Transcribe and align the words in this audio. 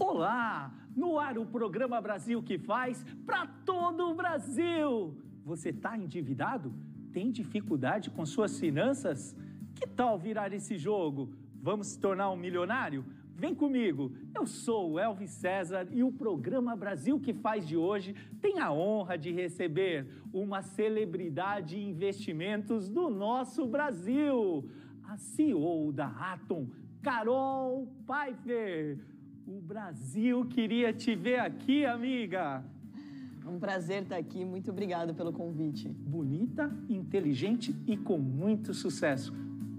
Olá! 0.00 0.72
No 0.94 1.18
ar 1.18 1.36
o 1.38 1.44
programa 1.44 2.00
Brasil 2.00 2.40
que 2.40 2.56
faz 2.56 3.04
para 3.26 3.48
todo 3.64 4.08
o 4.08 4.14
Brasil! 4.14 5.16
Você 5.44 5.70
está 5.70 5.98
endividado? 5.98 6.72
Tem 7.12 7.32
dificuldade 7.32 8.08
com 8.08 8.24
suas 8.24 8.60
finanças? 8.60 9.34
Que 9.74 9.88
tal 9.88 10.16
virar 10.16 10.52
esse 10.52 10.78
jogo? 10.78 11.32
Vamos 11.60 11.88
se 11.88 11.98
tornar 11.98 12.30
um 12.30 12.36
milionário? 12.36 13.04
Vem 13.34 13.52
comigo! 13.56 14.12
Eu 14.32 14.46
sou 14.46 14.92
o 14.92 14.98
Elvis 15.00 15.32
César 15.32 15.88
e 15.90 16.04
o 16.04 16.12
programa 16.12 16.76
Brasil 16.76 17.18
que 17.18 17.34
faz 17.34 17.66
de 17.66 17.76
hoje 17.76 18.14
tem 18.40 18.60
a 18.60 18.72
honra 18.72 19.18
de 19.18 19.32
receber 19.32 20.06
uma 20.32 20.62
celebridade 20.62 21.76
em 21.76 21.90
investimentos 21.90 22.88
do 22.88 23.10
nosso 23.10 23.66
Brasil, 23.66 24.70
a 25.02 25.16
CEO 25.16 25.92
da 25.92 26.06
Atom, 26.06 26.68
Carol 27.02 27.92
Pfeiffer. 28.06 29.17
O 29.50 29.62
Brasil 29.62 30.44
queria 30.44 30.92
te 30.92 31.16
ver 31.16 31.40
aqui, 31.40 31.82
amiga. 31.82 32.62
Um 33.46 33.58
prazer 33.58 34.02
estar 34.02 34.18
aqui, 34.18 34.44
muito 34.44 34.70
obrigado 34.70 35.14
pelo 35.14 35.32
convite. 35.32 35.88
Bonita, 35.88 36.70
inteligente 36.86 37.74
e 37.86 37.96
com 37.96 38.18
muito 38.18 38.74
sucesso. 38.74 39.32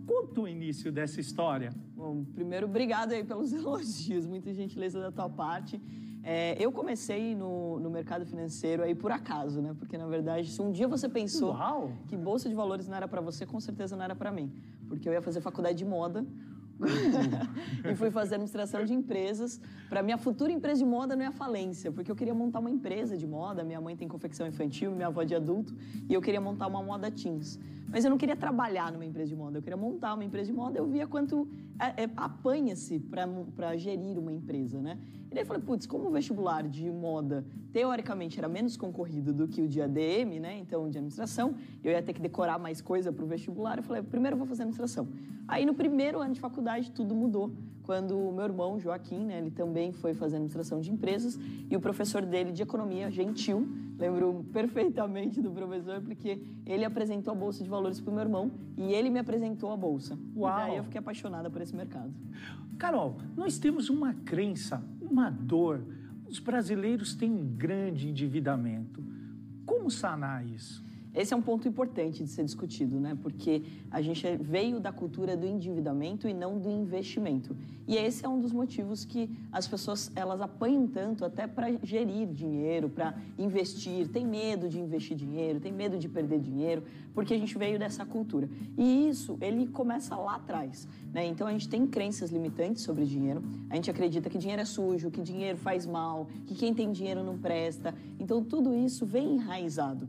Conta 0.07 0.41
o 0.41 0.47
início 0.47 0.91
dessa 0.91 1.21
história. 1.21 1.71
Bom, 1.95 2.25
primeiro, 2.33 2.65
obrigado 2.65 3.11
aí 3.11 3.23
pelos 3.23 3.53
elogios, 3.53 4.25
muita 4.25 4.51
gentileza 4.51 4.99
da 4.99 5.11
tua 5.11 5.29
parte. 5.29 5.79
É, 6.23 6.57
eu 6.59 6.71
comecei 6.71 7.35
no, 7.35 7.79
no, 7.79 7.91
mercado 7.91 8.25
financeiro 8.25 8.81
aí 8.81 8.95
por 8.95 9.11
acaso, 9.11 9.61
né? 9.61 9.75
Porque 9.77 9.99
na 9.99 10.07
verdade, 10.07 10.49
se 10.49 10.59
um 10.59 10.71
dia 10.71 10.87
você 10.87 11.07
pensou 11.07 11.51
Uau. 11.51 11.93
que 12.07 12.17
bolsa 12.17 12.49
de 12.49 12.55
valores 12.55 12.87
não 12.87 12.97
era 12.97 13.07
para 13.07 13.21
você, 13.21 13.45
com 13.45 13.59
certeza 13.59 13.95
não 13.95 14.03
era 14.03 14.15
para 14.15 14.31
mim, 14.31 14.51
porque 14.87 15.07
eu 15.07 15.13
ia 15.13 15.21
fazer 15.21 15.41
faculdade 15.41 15.77
de 15.77 15.85
moda 15.85 16.25
e 17.89 17.95
fui 17.95 18.09
fazer 18.09 18.35
administração 18.35 18.85
de 18.85 18.93
empresas 18.93 19.59
para 19.90 20.04
minha 20.04 20.17
futura 20.17 20.51
empresa 20.51 20.79
de 20.79 20.85
moda 20.85 21.15
não 21.15 21.23
é 21.23 21.27
a 21.27 21.31
falência, 21.31 21.91
porque 21.91 22.12
eu 22.12 22.15
queria 22.15 22.34
montar 22.34 22.59
uma 22.59 22.70
empresa 22.70 23.17
de 23.17 23.27
moda. 23.27 23.63
Minha 23.63 23.81
mãe 23.81 23.95
tem 23.95 24.07
confecção 24.07 24.48
infantil, 24.48 24.91
minha 24.91 25.07
avó 25.07 25.23
de 25.23 25.35
adulto, 25.35 25.76
e 26.07 26.13
eu 26.13 26.21
queria 26.21 26.39
montar 26.39 26.67
uma 26.67 26.81
moda 26.81 27.09
teens. 27.12 27.59
Mas 27.87 28.05
eu 28.05 28.12
não 28.12 28.17
queria 28.17 28.35
trabalhar 28.35 28.91
numa 28.91 29.05
empresa 29.05 29.29
de 29.29 29.35
moda, 29.35 29.57
eu 29.57 29.62
queria 29.62 29.77
montar 29.77 30.13
uma 30.13 30.23
empresa 30.23 30.51
de 30.51 30.54
moda. 30.54 30.77
Eu 30.77 30.85
via 30.85 31.07
quanto 31.07 31.48
é, 31.79 32.04
é, 32.04 32.09
apanha-se 32.15 32.99
para 32.99 33.76
gerir 33.77 34.17
uma 34.20 34.32
empresa, 34.32 34.79
né? 34.79 34.98
E 35.30 35.35
daí 35.35 35.44
eu 35.44 35.46
falei, 35.46 35.62
putz, 35.62 35.85
como 35.85 36.08
o 36.08 36.12
vestibular 36.12 36.68
de 36.68 36.90
moda 36.90 37.46
teoricamente 37.72 38.40
era 38.40 38.48
menos 38.48 38.76
concorrido 38.76 39.32
do 39.32 39.48
que 39.48 39.62
o 39.62 39.68
de 39.68 39.80
ADM, 39.80 40.40
né? 40.40 40.58
Então, 40.58 40.90
de 40.90 40.98
administração, 40.98 41.54
eu 41.84 41.91
ia 41.91 42.02
ter 42.02 42.13
que 42.13 42.22
decorar 42.22 42.58
mais 42.58 42.82
coisa 42.82 43.12
para 43.12 43.24
o 43.24 43.27
vestibular. 43.27 43.77
Eu 43.77 43.84
falei, 43.84 44.02
primeiro 44.02 44.34
eu 44.34 44.38
vou 44.40 44.48
fazer 44.48 44.63
administração. 44.63 45.07
Aí 45.48 45.66
no 45.66 45.74
primeiro 45.74 46.20
ano 46.20 46.34
de 46.34 46.40
faculdade 46.40 46.91
tudo 46.91 47.13
mudou 47.13 47.52
quando 47.90 48.20
o 48.20 48.32
meu 48.32 48.45
irmão 48.45 48.79
Joaquim, 48.79 49.26
né, 49.26 49.40
ele 49.40 49.49
também 49.49 49.91
foi 49.91 50.13
fazer 50.13 50.35
administração 50.35 50.79
de 50.79 50.91
empresas 50.91 51.40
e 51.68 51.76
o 51.76 51.79
professor 51.79 52.23
dele 52.23 52.51
de 52.51 52.62
economia, 52.62 53.09
Gentil, 53.09 53.68
lembro 53.98 54.45
perfeitamente 54.54 55.41
do 55.41 55.49
professor 55.49 55.99
porque 55.99 56.40
ele 56.67 56.85
apresentou 56.85 57.32
a 57.32 57.35
bolsa 57.35 57.63
de 57.63 57.70
valores 57.70 57.99
para 57.99 58.12
o 58.12 58.13
meu 58.13 58.23
irmão 58.23 58.51
e 58.77 58.93
ele 58.93 59.10
me 59.10 59.17
apresentou 59.17 59.71
a 59.71 59.76
bolsa. 59.76 60.20
Uau. 60.37 60.54
E 60.54 60.62
daí 60.62 60.77
eu 60.77 60.84
fiquei 60.84 60.99
apaixonada 60.99 61.49
por 61.49 61.63
esse 61.63 61.76
mercado. 61.76 62.13
Carol, 62.77 63.17
nós 63.35 63.57
temos 63.57 63.90
uma 63.90 64.13
crença, 64.13 64.84
uma 65.01 65.31
dor. 65.31 65.84
Os 66.29 66.38
brasileiros 66.38 67.16
têm 67.16 67.31
um 67.31 67.44
grande 67.44 68.07
endividamento. 68.07 69.03
Como 69.66 69.90
sanar 69.90 70.45
isso? 70.45 70.85
Esse 71.13 71.34
é 71.34 71.38
um 71.38 71.41
ponto 71.41 71.68
importante 71.68 72.24
de 72.24 72.29
ser 72.29 72.44
discutido, 72.44 73.00
né? 73.00 73.18
Porque 73.19 73.63
a 73.90 74.00
gente 74.02 74.24
veio 74.38 74.79
da 74.79 74.91
cultura 74.91 75.35
do 75.35 75.46
endividamento 75.46 76.28
e 76.28 76.34
não 76.34 76.59
do 76.59 76.69
investimento. 76.69 77.57
E 77.88 77.96
esse 77.96 78.24
é 78.24 78.29
um 78.29 78.40
dos 78.40 78.51
motivos 78.51 79.03
que 79.03 79.28
as 79.51 79.68
pessoas 79.68 80.12
elas 80.16 80.40
apanham 80.40 80.85
tanto 80.88 81.25
até 81.25 81.47
para 81.47 81.72
gerir 81.81 82.28
dinheiro, 82.28 82.89
para 82.89 83.16
investir, 83.39 84.07
tem 84.09 84.25
medo 84.25 84.69
de 84.69 84.79
investir 84.79 85.17
dinheiro, 85.17 85.59
tem 85.59 85.72
medo 85.72 85.97
de 85.97 86.07
perder 86.07 86.39
dinheiro, 86.39 86.83
porque 87.13 87.33
a 87.33 87.38
gente 87.38 87.57
veio 87.57 87.79
dessa 87.79 88.06
cultura. 88.06 88.47
E 88.78 89.09
isso, 89.09 89.35
ele 89.41 89.66
começa 89.67 90.16
lá 90.16 90.35
atrás, 90.35 90.88
né? 91.12 91.25
Então 91.25 91.47
a 91.47 91.51
gente 91.51 91.67
tem 91.67 91.88
crenças 91.88 92.29
limitantes 92.29 92.83
sobre 92.83 93.03
dinheiro. 93.06 93.41
A 93.67 93.75
gente 93.75 93.89
acredita 93.89 94.29
que 94.29 94.38
dinheiro 94.38 94.62
é 94.62 94.66
sujo, 94.66 95.09
que 95.09 95.23
dinheiro 95.23 95.57
faz 95.57 95.88
mal, 95.88 96.28
que 96.45 96.53
quem 96.53 96.72
tem 96.72 96.91
dinheiro 96.91 97.23
não 97.23 97.38
presta. 97.39 97.95
Então 98.19 98.44
tudo 98.44 98.75
isso 98.75 99.07
vem 99.07 99.33
enraizado 99.33 100.07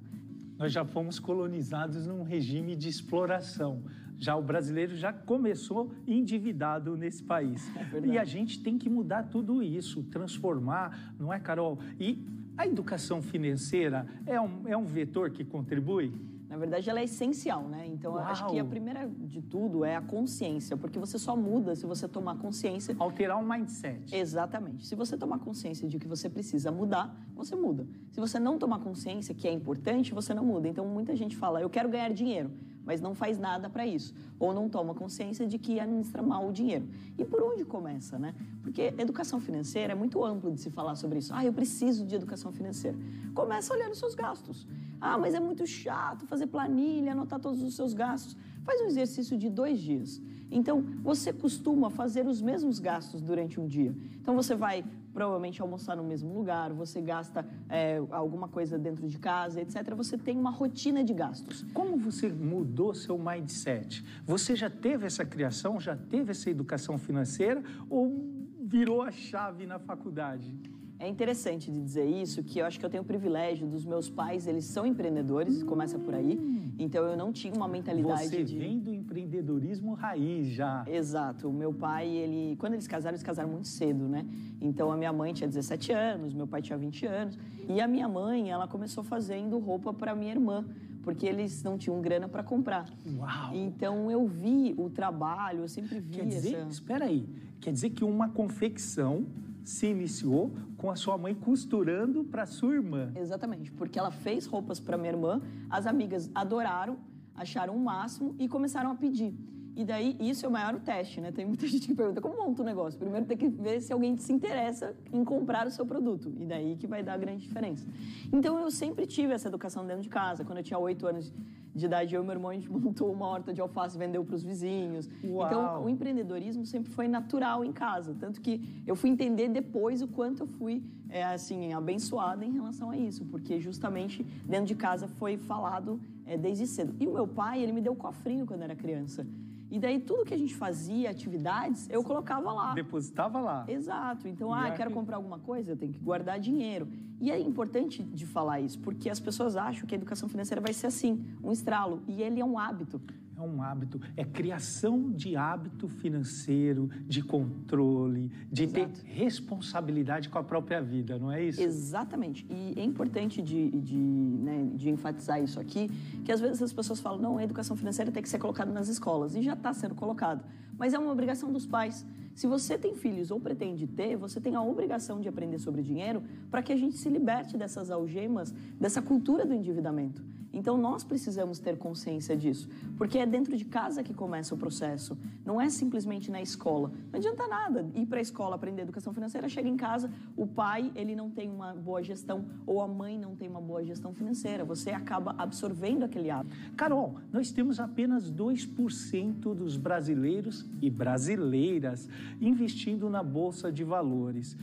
nós 0.61 0.73
já 0.75 0.85
fomos 0.85 1.19
colonizados 1.19 2.07
num 2.07 2.23
regime 2.23 2.77
de 2.77 2.87
exploração. 2.87 3.83
Já 4.19 4.37
o 4.37 4.43
brasileiro 4.43 4.95
já 4.95 5.11
começou 5.11 5.91
endividado 6.07 6.99
nesse 6.99 7.23
país. 7.23 7.67
É 7.75 8.07
e 8.07 8.19
a 8.19 8.25
gente 8.25 8.63
tem 8.63 8.77
que 8.77 8.91
mudar 8.91 9.23
tudo 9.23 9.63
isso, 9.63 10.03
transformar, 10.03 11.15
não 11.19 11.33
é, 11.33 11.41
Carol? 11.41 11.79
E 11.99 12.23
a 12.59 12.67
educação 12.67 13.23
financeira 13.23 14.07
é 14.27 14.39
um, 14.39 14.69
é 14.69 14.77
um 14.77 14.85
vetor 14.85 15.31
que 15.31 15.47
contribui? 15.47 16.13
Na 16.51 16.57
verdade, 16.57 16.91
ela 16.91 16.99
é 16.99 17.05
essencial, 17.05 17.63
né? 17.69 17.87
Então, 17.87 18.15
Uau. 18.15 18.25
eu 18.25 18.27
acho 18.27 18.45
que 18.49 18.59
a 18.59 18.65
primeira 18.65 19.09
de 19.09 19.41
tudo 19.41 19.85
é 19.85 19.95
a 19.95 20.03
consciência, 20.03 20.77
porque 20.77 20.99
você 20.99 21.17
só 21.17 21.37
muda 21.37 21.77
se 21.77 21.87
você 21.87 22.09
tomar 22.09 22.39
consciência. 22.39 22.97
Alterar 22.99 23.39
o 23.39 23.49
mindset. 23.49 24.13
Exatamente. 24.13 24.85
Se 24.85 24.97
você 24.97 25.17
tomar 25.17 25.39
consciência 25.39 25.87
de 25.87 25.97
que 25.97 26.09
você 26.09 26.29
precisa 26.29 26.73
mudar, 26.73 27.17
você 27.37 27.55
muda. 27.55 27.87
Se 28.11 28.19
você 28.19 28.41
não 28.41 28.59
tomar 28.59 28.81
consciência 28.81 29.33
que 29.33 29.47
é 29.47 29.53
importante, 29.53 30.13
você 30.13 30.35
não 30.35 30.45
muda. 30.45 30.67
Então, 30.67 30.85
muita 30.85 31.15
gente 31.15 31.37
fala, 31.37 31.61
eu 31.61 31.71
quero 31.71 31.89
ganhar 31.89 32.13
dinheiro, 32.13 32.51
mas 32.91 33.01
não 33.01 33.15
faz 33.15 33.39
nada 33.39 33.71
para 33.71 33.87
isso. 33.87 34.13
Ou 34.37 34.53
não 34.53 34.69
toma 34.69 34.93
consciência 34.95 35.47
de 35.47 35.59
que 35.59 35.79
administra 35.79 36.21
mal 36.21 36.49
o 36.49 36.53
dinheiro. 36.53 36.89
E 37.17 37.25
por 37.25 37.41
onde 37.41 37.65
começa, 37.65 38.19
né? 38.19 38.35
Porque 38.65 38.93
educação 38.99 39.39
financeira 39.41 39.93
é 39.93 39.95
muito 39.95 40.25
amplo 40.25 40.51
de 40.51 40.61
se 40.61 40.71
falar 40.71 40.97
sobre 40.97 41.21
isso. 41.21 41.33
Ah, 41.33 41.45
eu 41.45 41.53
preciso 41.53 42.05
de 42.05 42.17
educação 42.17 42.51
financeira. 42.51 42.99
Começa 43.33 43.73
olhando 43.73 43.93
os 43.93 43.99
seus 43.99 44.17
gastos. 44.17 44.67
Ah, 45.01 45.17
mas 45.17 45.35
é 45.35 45.41
muito 45.41 45.65
chato 45.69 46.27
fazer 46.27 46.49
planilha, 46.49 47.13
anotar 47.13 47.39
todos 47.39 47.63
os 47.63 47.77
seus 47.77 47.95
gastos. 47.95 48.37
Faz 48.65 48.81
um 48.81 48.87
exercício 48.87 49.39
de 49.39 49.49
dois 49.49 49.79
dias. 49.79 50.21
Então, 50.51 50.83
você 51.01 51.33
costuma 51.33 51.91
fazer 51.91 52.27
os 52.27 52.43
mesmos 52.43 52.81
gastos 52.81 53.21
durante 53.21 53.61
um 53.61 53.69
dia. 53.69 53.95
Então, 54.21 54.35
você 54.35 54.57
vai 54.57 54.85
provavelmente 55.13 55.61
almoçar 55.61 55.97
no 55.97 56.05
mesmo 56.05 56.33
lugar, 56.33 56.73
você 56.73 57.01
gasta 57.01 57.47
é, 57.69 58.01
alguma 58.11 58.49
coisa 58.49 58.79
dentro 58.79 59.07
de 59.09 59.19
casa, 59.19 59.61
etc. 59.61 59.95
Você 59.95 60.17
tem 60.17 60.37
uma 60.39 60.51
rotina 60.51 61.03
de 61.03 61.13
gastos. 61.13 61.65
Como 61.73 61.97
você 61.97 62.29
mudou 62.29 62.95
seu 62.95 63.19
mindset? 63.19 64.05
Você 64.25 64.55
já 64.57 64.71
teve 64.71 65.07
essa 65.07 65.25
criação, 65.25 65.81
já 65.81 65.97
teve 65.97 66.31
essa 66.31 66.49
educação 66.51 66.99
financeira 66.99 67.63
ou 67.89 68.25
virou 68.61 69.03
a 69.03 69.11
chave 69.11 69.67
na 69.67 69.79
faculdade? 69.79 70.55
É 71.01 71.09
interessante 71.09 71.71
de 71.71 71.81
dizer 71.81 72.05
isso, 72.05 72.43
que 72.43 72.59
eu 72.59 72.67
acho 72.67 72.79
que 72.79 72.85
eu 72.85 72.91
tenho 72.91 73.03
o 73.03 73.07
privilégio 73.07 73.67
dos 73.67 73.87
meus 73.87 74.11
pais, 74.11 74.47
eles 74.47 74.67
são 74.67 74.85
empreendedores, 74.85 75.63
hum. 75.63 75.67
começa 75.67 75.99
por 75.99 76.15
aí. 76.15 76.39
Então 76.79 77.03
eu 77.05 77.17
não 77.17 77.33
tinha 77.33 77.55
uma 77.55 77.67
mentalidade 77.67 78.29
Você 78.29 78.45
de... 78.45 78.59
vem 78.59 78.79
do 78.79 78.93
empreendedorismo 78.93 79.95
raiz 79.95 80.49
já. 80.49 80.85
Exato. 80.87 81.49
O 81.49 81.53
meu 81.55 81.73
pai, 81.73 82.07
ele, 82.07 82.55
quando 82.57 82.75
eles 82.75 82.87
casaram, 82.87 83.15
eles 83.15 83.23
casaram 83.23 83.49
muito 83.49 83.67
cedo, 83.67 84.07
né? 84.07 84.27
Então 84.61 84.93
a 84.93 84.97
minha 84.97 85.11
mãe 85.11 85.33
tinha 85.33 85.49
17 85.49 85.91
anos, 85.91 86.35
meu 86.35 86.47
pai 86.47 86.61
tinha 86.61 86.77
20 86.77 87.07
anos, 87.07 87.39
e 87.67 87.81
a 87.81 87.89
minha 87.89 88.07
mãe, 88.07 88.51
ela 88.51 88.69
começou 88.69 89.03
fazendo 89.03 89.59
roupa 89.59 89.95
para 89.95 90.15
minha 90.15 90.33
irmã 90.33 90.67
porque 91.03 91.27
eles 91.27 91.63
não 91.63 91.79
tinham 91.79 91.99
grana 92.03 92.29
para 92.29 92.43
comprar. 92.43 92.87
Uau! 93.17 93.55
Então 93.55 94.11
eu 94.11 94.27
vi 94.27 94.75
o 94.77 94.91
trabalho, 94.91 95.61
eu 95.61 95.69
sempre 95.69 95.99
vi 95.99 96.19
Quer 96.19 96.27
dizer, 96.27 96.57
essa... 96.57 96.69
espera 96.69 97.07
aí, 97.07 97.27
quer 97.59 97.73
dizer 97.73 97.89
que 97.89 98.05
uma 98.05 98.29
confecção 98.29 99.25
se 99.65 99.87
iniciou 99.87 100.53
com 100.77 100.91
a 100.91 100.97
sua 100.97 101.17
mãe 101.17 101.35
costurando 101.35 102.25
para 102.25 102.47
sua 102.47 102.75
irmã. 102.75 103.13
Exatamente, 103.15 103.71
porque 103.73 103.99
ela 103.99 104.11
fez 104.11 104.47
roupas 104.47 104.81
para 104.81 104.97
minha 104.97 105.13
irmã, 105.13 105.41
as 105.69 105.87
amigas 105.87 106.31
adoraram, 106.35 106.99
acharam 107.35 107.77
o 107.77 107.81
máximo 107.81 108.35
e 108.39 108.49
começaram 108.49 108.91
a 108.91 108.95
pedir. 108.95 109.35
E 109.81 109.85
daí, 109.85 110.15
isso 110.21 110.45
é 110.45 110.49
o 110.49 110.53
maior 110.53 110.79
teste, 110.79 111.23
né? 111.23 111.33
Tem 111.33 111.47
muita 111.47 111.65
gente 111.73 111.87
que 111.87 111.95
pergunta 111.95 112.21
como 112.21 112.37
monta 112.37 112.61
o 112.61 112.65
negócio. 112.67 112.99
Primeiro 113.01 113.25
tem 113.25 113.35
que 113.35 113.49
ver 113.49 113.81
se 113.81 113.91
alguém 113.91 114.15
se 114.19 114.31
interessa 114.31 114.95
em 115.11 115.25
comprar 115.25 115.67
o 115.67 115.71
seu 115.71 115.87
produto. 115.87 116.31
E 116.39 116.45
daí 116.45 116.77
que 116.77 116.87
vai 116.87 117.03
dar 117.03 117.15
a 117.15 117.17
grande 117.17 117.41
diferença. 117.41 117.89
Então 118.31 118.59
eu 118.59 118.71
sempre 118.71 119.07
tive 119.07 119.33
essa 119.33 119.49
educação 119.49 119.87
dentro 119.87 120.03
de 120.03 120.11
casa. 120.11 120.45
Quando 120.45 120.59
eu 120.59 120.65
tinha 120.65 120.79
oito 120.79 121.07
anos 121.07 121.33
de 121.75 121.87
idade, 121.87 122.15
eu 122.15 122.23
e 122.23 122.27
meu 122.27 122.35
irmão, 122.35 122.51
a 122.51 122.55
gente 122.55 122.69
montou 122.71 123.11
uma 123.11 123.27
horta 123.27 123.55
de 123.55 123.61
alface, 123.63 123.97
vendeu 123.97 124.23
para 124.23 124.35
os 124.35 124.43
vizinhos. 124.43 125.09
Uau. 125.25 125.47
Então, 125.47 125.85
o 125.85 125.89
empreendedorismo 125.89 126.67
sempre 126.67 126.93
foi 126.93 127.09
natural 127.09 127.65
em 127.65 127.73
casa. 127.73 128.15
Tanto 128.21 128.39
que 128.39 128.83
eu 128.87 128.95
fui 128.95 129.09
entender 129.09 129.49
depois 129.49 130.03
o 130.03 130.09
quanto 130.09 130.43
eu 130.43 130.47
fui, 130.47 130.83
é, 131.09 131.25
assim, 131.25 131.73
abençoada 131.73 132.45
em 132.45 132.53
relação 132.53 132.91
a 132.91 132.99
isso. 132.99 133.25
Porque 133.25 133.59
justamente 133.59 134.23
dentro 134.45 134.67
de 134.67 134.75
casa 134.75 135.09
foi 135.09 135.39
falado 135.39 135.99
é, 136.27 136.37
desde 136.37 136.67
cedo. 136.67 136.95
E 137.01 137.07
o 137.07 137.15
meu 137.15 137.27
pai, 137.27 137.63
ele 137.63 137.73
me 137.73 137.81
deu 137.81 137.97
cofrinho 137.97 138.45
quando 138.45 138.61
era 138.61 138.77
criança. 138.77 139.27
E 139.71 139.79
daí 139.79 140.01
tudo 140.01 140.25
que 140.25 140.35
a 140.35 140.39
gente 140.39 140.55
fazia, 140.55 141.11
atividades, 141.11 141.89
eu 141.89 142.03
colocava 142.03 142.53
lá. 142.53 142.75
Depositava 142.75 143.41
lá. 143.41 143.65
Exato. 143.69 144.27
Então, 144.27 144.51
E 144.51 144.53
ah, 144.53 144.71
quero 144.73 144.91
comprar 144.91 145.17
alguma 145.17 145.39
coisa, 145.39 145.73
eu 145.73 145.77
tenho 145.77 145.93
que 145.93 145.99
guardar 146.01 146.41
dinheiro. 146.41 146.89
E 147.21 147.31
é 147.31 147.39
importante 147.39 148.03
de 148.03 148.27
falar 148.27 148.61
isso, 148.61 148.79
porque 148.81 149.09
as 149.09 149.21
pessoas 149.21 149.55
acham 149.55 149.87
que 149.87 149.95
a 149.95 149.99
educação 149.99 150.29
financeira 150.29 150.61
vai 150.61 150.73
ser 150.73 150.89
assim, 150.89 151.25
um 151.43 151.53
estralo. 151.53 152.03
E 152.09 152.23
ele 152.23 152.41
é 152.41 152.45
um 152.45 152.59
hábito. 152.59 153.01
É 153.41 153.43
um 153.43 153.63
hábito, 153.63 153.99
é 154.19 154.23
criação 154.23 155.11
de 155.11 155.35
hábito 155.35 155.89
financeiro, 155.89 156.91
de 157.07 157.23
controle, 157.23 158.31
de 158.53 158.65
Exato. 158.65 159.01
ter 159.03 159.03
responsabilidade 159.07 160.29
com 160.29 160.39
a 160.39 160.45
própria 160.45 160.83
vida, 160.83 161.19
não 161.19 161.33
é 161.33 161.43
isso? 161.43 161.63
Exatamente. 161.63 162.47
E 162.51 162.79
é 162.79 162.85
importante 162.85 163.41
de, 163.41 163.71
de, 163.71 163.97
né, 163.97 164.71
de 164.75 164.91
enfatizar 164.91 165.43
isso 165.43 165.59
aqui, 165.59 165.89
que 166.23 166.31
às 166.31 166.39
vezes 166.39 166.61
as 166.61 166.71
pessoas 166.71 167.01
falam, 167.01 167.19
não, 167.19 167.39
a 167.39 167.43
educação 167.43 167.75
financeira 167.75 168.13
tem 168.13 168.23
que 168.23 168.29
ser 168.29 168.39
colocada 168.39 168.71
nas 168.71 168.89
escolas, 168.89 169.35
e 169.35 169.41
já 169.41 169.55
está 169.55 169.73
sendo 169.73 169.95
colocado. 169.95 170.45
Mas 170.77 170.93
é 170.93 170.99
uma 170.99 171.11
obrigação 171.11 171.51
dos 171.51 171.65
pais. 171.65 172.07
Se 172.35 172.47
você 172.47 172.77
tem 172.77 172.95
filhos 172.95 173.31
ou 173.31 173.41
pretende 173.41 173.87
ter, 173.87 174.17
você 174.17 174.39
tem 174.39 174.55
a 174.55 174.63
obrigação 174.63 175.19
de 175.19 175.31
aprender 175.31 175.59
sobre 175.59 175.83
dinheiro 175.83 176.23
para 176.51 176.63
que 176.63 176.75
a 176.75 176.77
gente 176.77 176.99
se 176.99 177.09
liberte 177.09 177.57
dessas 177.57 177.91
algemas, 177.91 178.53
dessa 178.79 179.01
cultura 179.01 179.47
do 179.47 179.55
endividamento. 179.55 180.23
Então 180.53 180.77
nós 180.77 181.05
precisamos 181.05 181.59
ter 181.59 181.79
consciência 181.79 182.37
disso, 182.37 182.69
porque 182.97 183.19
é 183.19 183.27
dentro 183.27 183.57
de 183.57 183.65
casa 183.65 184.03
que 184.03 184.13
começa 184.13 184.55
o 184.55 184.59
processo, 184.59 185.17
não 185.45 185.61
é 185.61 185.69
simplesmente 185.69 186.31
na 186.31 186.43
escola. 186.43 186.91
Não 187.13 187.19
adianta 187.19 187.47
nada 187.47 187.89
ir 187.95 188.07
para 188.07 188.19
a 188.19 188.23
escola 188.23 188.57
aprender 188.57 188.83
educação 188.83 189.13
financeira, 189.13 189.49
chega 189.49 189.69
em 189.69 189.77
casa, 189.77 190.11
o 190.37 190.47
pai 190.47 190.91
ele 190.95 191.15
não 191.15 191.31
tem 191.31 191.49
uma 191.49 191.75
boa 191.75 192.03
gestão 192.03 192.45
ou 192.67 192.81
a 192.81 192.89
mãe 192.89 193.19
não 193.19 193.37
tem 193.37 193.49
uma 193.49 193.61
boa 193.61 193.85
gestão 193.85 194.13
financeira, 194.13 194.65
você 194.65 194.91
acaba 194.91 195.35
absorvendo 195.39 196.05
aquele 196.05 196.31
hábito. 196.31 196.57
Carol, 196.77 197.17
nós 197.33 197.51
temos 197.53 197.79
apenas 197.79 198.31
2% 198.31 199.55
dos 199.55 199.77
brasileiros 199.77 200.67
e 200.83 200.91
brasileiras 200.91 202.09
investindo 202.41 203.09
na 203.09 203.23
bolsa 203.23 203.71
de 203.71 203.85
valores 203.85 204.57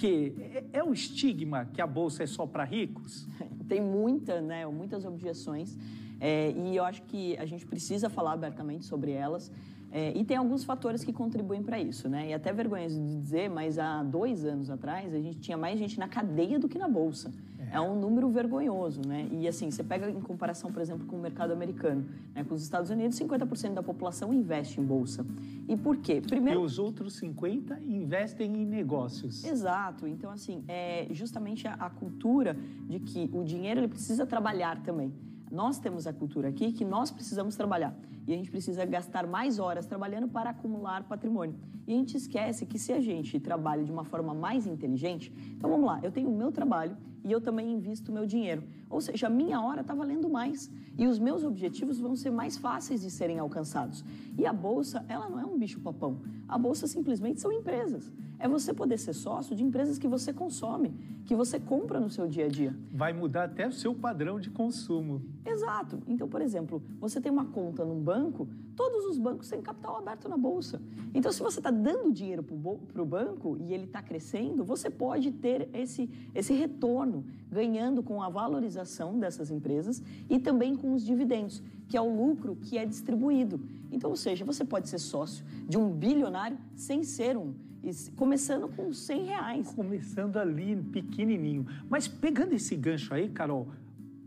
que 0.00 0.34
é, 0.72 0.78
é 0.78 0.82
o 0.82 0.92
estigma 0.92 1.66
que 1.74 1.80
a 1.80 1.86
bolsa 1.86 2.22
é 2.22 2.26
só 2.26 2.46
para 2.46 2.64
ricos? 2.64 3.28
Tem 3.68 3.80
muita, 3.80 4.40
né, 4.40 4.66
muitas 4.66 5.04
objeções 5.04 5.76
é, 6.20 6.52
e 6.52 6.76
eu 6.76 6.84
acho 6.84 7.02
que 7.02 7.36
a 7.38 7.46
gente 7.46 7.66
precisa 7.66 8.08
falar 8.10 8.32
abertamente 8.32 8.84
sobre 8.84 9.12
elas. 9.12 9.50
É, 9.92 10.16
e 10.16 10.24
tem 10.24 10.36
alguns 10.36 10.62
fatores 10.62 11.02
que 11.02 11.12
contribuem 11.12 11.64
para 11.64 11.80
isso, 11.80 12.08
né? 12.08 12.28
E 12.28 12.32
até 12.32 12.52
vergonha 12.52 12.88
de 12.88 13.16
dizer, 13.20 13.50
mas 13.50 13.76
há 13.76 14.04
dois 14.04 14.44
anos 14.44 14.70
atrás 14.70 15.12
a 15.12 15.18
gente 15.18 15.40
tinha 15.40 15.56
mais 15.56 15.78
gente 15.80 15.98
na 15.98 16.06
cadeia 16.06 16.60
do 16.60 16.68
que 16.68 16.78
na 16.78 16.86
bolsa. 16.86 17.32
É, 17.70 17.76
é 17.76 17.80
um 17.80 17.98
número 17.98 18.28
vergonhoso, 18.30 19.02
né? 19.06 19.28
E 19.30 19.46
assim, 19.46 19.70
você 19.70 19.84
pega 19.84 20.10
em 20.10 20.20
comparação, 20.20 20.72
por 20.72 20.80
exemplo, 20.80 21.06
com 21.06 21.16
o 21.16 21.20
mercado 21.20 21.52
americano, 21.52 22.06
né? 22.34 22.42
com 22.44 22.54
os 22.54 22.62
Estados 22.62 22.90
Unidos, 22.90 23.18
50% 23.18 23.74
da 23.74 23.82
população 23.82 24.32
investe 24.32 24.80
em 24.80 24.84
bolsa. 24.84 25.26
E 25.68 25.76
por 25.76 25.96
quê? 25.98 26.20
Primeiro... 26.20 26.60
E 26.60 26.64
os 26.64 26.78
outros 26.78 27.14
50 27.14 27.80
investem 27.86 28.62
em 28.62 28.64
negócios. 28.64 29.44
Exato. 29.44 30.06
Então, 30.06 30.30
assim, 30.30 30.64
é 30.66 31.06
justamente 31.10 31.68
a, 31.68 31.74
a 31.74 31.90
cultura 31.90 32.56
de 32.88 32.98
que 33.00 33.30
o 33.32 33.44
dinheiro 33.44 33.80
ele 33.80 33.88
precisa 33.88 34.26
trabalhar 34.26 34.82
também. 34.82 35.12
Nós 35.50 35.78
temos 35.78 36.06
a 36.06 36.12
cultura 36.12 36.48
aqui 36.48 36.72
que 36.72 36.84
nós 36.84 37.10
precisamos 37.10 37.56
trabalhar 37.56 37.96
e 38.26 38.32
a 38.32 38.36
gente 38.36 38.50
precisa 38.50 38.84
gastar 38.84 39.26
mais 39.26 39.58
horas 39.58 39.86
trabalhando 39.86 40.28
para 40.28 40.50
acumular 40.50 41.02
patrimônio. 41.02 41.56
E 41.86 41.92
a 41.92 41.96
gente 41.96 42.16
esquece 42.16 42.64
que 42.64 42.78
se 42.78 42.92
a 42.92 43.00
gente 43.00 43.40
trabalha 43.40 43.82
de 43.82 43.90
uma 43.90 44.04
forma 44.04 44.32
mais 44.32 44.66
inteligente, 44.66 45.32
então 45.56 45.68
vamos 45.68 45.86
lá, 45.86 45.98
eu 46.02 46.12
tenho 46.12 46.28
o 46.28 46.36
meu 46.36 46.52
trabalho 46.52 46.96
e 47.24 47.32
eu 47.32 47.40
também 47.40 47.72
invisto 47.72 48.12
meu 48.12 48.26
dinheiro. 48.26 48.62
Ou 48.88 49.00
seja, 49.00 49.26
a 49.26 49.30
minha 49.30 49.60
hora 49.60 49.80
está 49.80 49.94
valendo 49.94 50.28
mais 50.28 50.70
e 50.98 51.06
os 51.06 51.18
meus 51.18 51.44
objetivos 51.44 51.98
vão 51.98 52.16
ser 52.16 52.30
mais 52.30 52.56
fáceis 52.56 53.00
de 53.00 53.10
serem 53.10 53.38
alcançados. 53.38 54.04
E 54.38 54.46
a 54.46 54.52
bolsa, 54.52 55.04
ela 55.08 55.28
não 55.28 55.38
é 55.38 55.44
um 55.44 55.58
bicho-papão. 55.58 56.20
A 56.50 56.58
bolsa 56.58 56.88
simplesmente 56.88 57.40
são 57.40 57.52
empresas. 57.52 58.10
É 58.36 58.48
você 58.48 58.74
poder 58.74 58.98
ser 58.98 59.12
sócio 59.12 59.54
de 59.54 59.62
empresas 59.62 59.98
que 59.98 60.08
você 60.08 60.32
consome, 60.32 60.92
que 61.24 61.32
você 61.32 61.60
compra 61.60 62.00
no 62.00 62.10
seu 62.10 62.26
dia 62.26 62.46
a 62.46 62.48
dia. 62.48 62.74
Vai 62.92 63.12
mudar 63.12 63.44
até 63.44 63.68
o 63.68 63.72
seu 63.72 63.94
padrão 63.94 64.40
de 64.40 64.50
consumo. 64.50 65.22
Exato. 65.46 66.02
Então, 66.08 66.28
por 66.28 66.42
exemplo, 66.42 66.82
você 66.98 67.20
tem 67.20 67.30
uma 67.30 67.44
conta 67.44 67.84
num 67.84 68.02
banco, 68.02 68.48
todos 68.74 69.04
os 69.04 69.16
bancos 69.16 69.48
têm 69.48 69.62
capital 69.62 69.96
aberto 69.96 70.28
na 70.28 70.36
bolsa. 70.36 70.82
Então, 71.14 71.30
se 71.30 71.40
você 71.40 71.60
está 71.60 71.70
dando 71.70 72.12
dinheiro 72.12 72.42
para 72.42 73.00
o 73.00 73.06
banco 73.06 73.56
e 73.60 73.72
ele 73.72 73.84
está 73.84 74.02
crescendo, 74.02 74.64
você 74.64 74.90
pode 74.90 75.30
ter 75.30 75.68
esse, 75.72 76.10
esse 76.34 76.52
retorno, 76.52 77.24
ganhando 77.48 78.02
com 78.02 78.20
a 78.20 78.28
valorização 78.28 79.20
dessas 79.20 79.52
empresas 79.52 80.02
e 80.28 80.40
também 80.40 80.74
com 80.74 80.94
os 80.94 81.04
dividendos, 81.04 81.62
que 81.90 81.96
é 81.96 82.00
o 82.00 82.08
lucro 82.08 82.56
que 82.56 82.78
é 82.78 82.86
distribuído. 82.86 83.60
Então, 83.90 84.08
ou 84.08 84.16
seja, 84.16 84.44
você 84.44 84.64
pode 84.64 84.88
ser 84.88 84.98
sócio 84.98 85.44
de 85.68 85.76
um 85.76 85.90
bilionário 85.90 86.56
sem 86.74 87.02
ser 87.02 87.36
um 87.36 87.52
começando 88.14 88.68
com 88.68 88.92
100 88.92 89.24
reais. 89.24 89.72
Começando 89.72 90.36
ali, 90.36 90.76
pequenininho. 90.76 91.66
Mas 91.88 92.06
pegando 92.06 92.52
esse 92.52 92.76
gancho 92.76 93.12
aí, 93.14 93.28
Carol, 93.30 93.68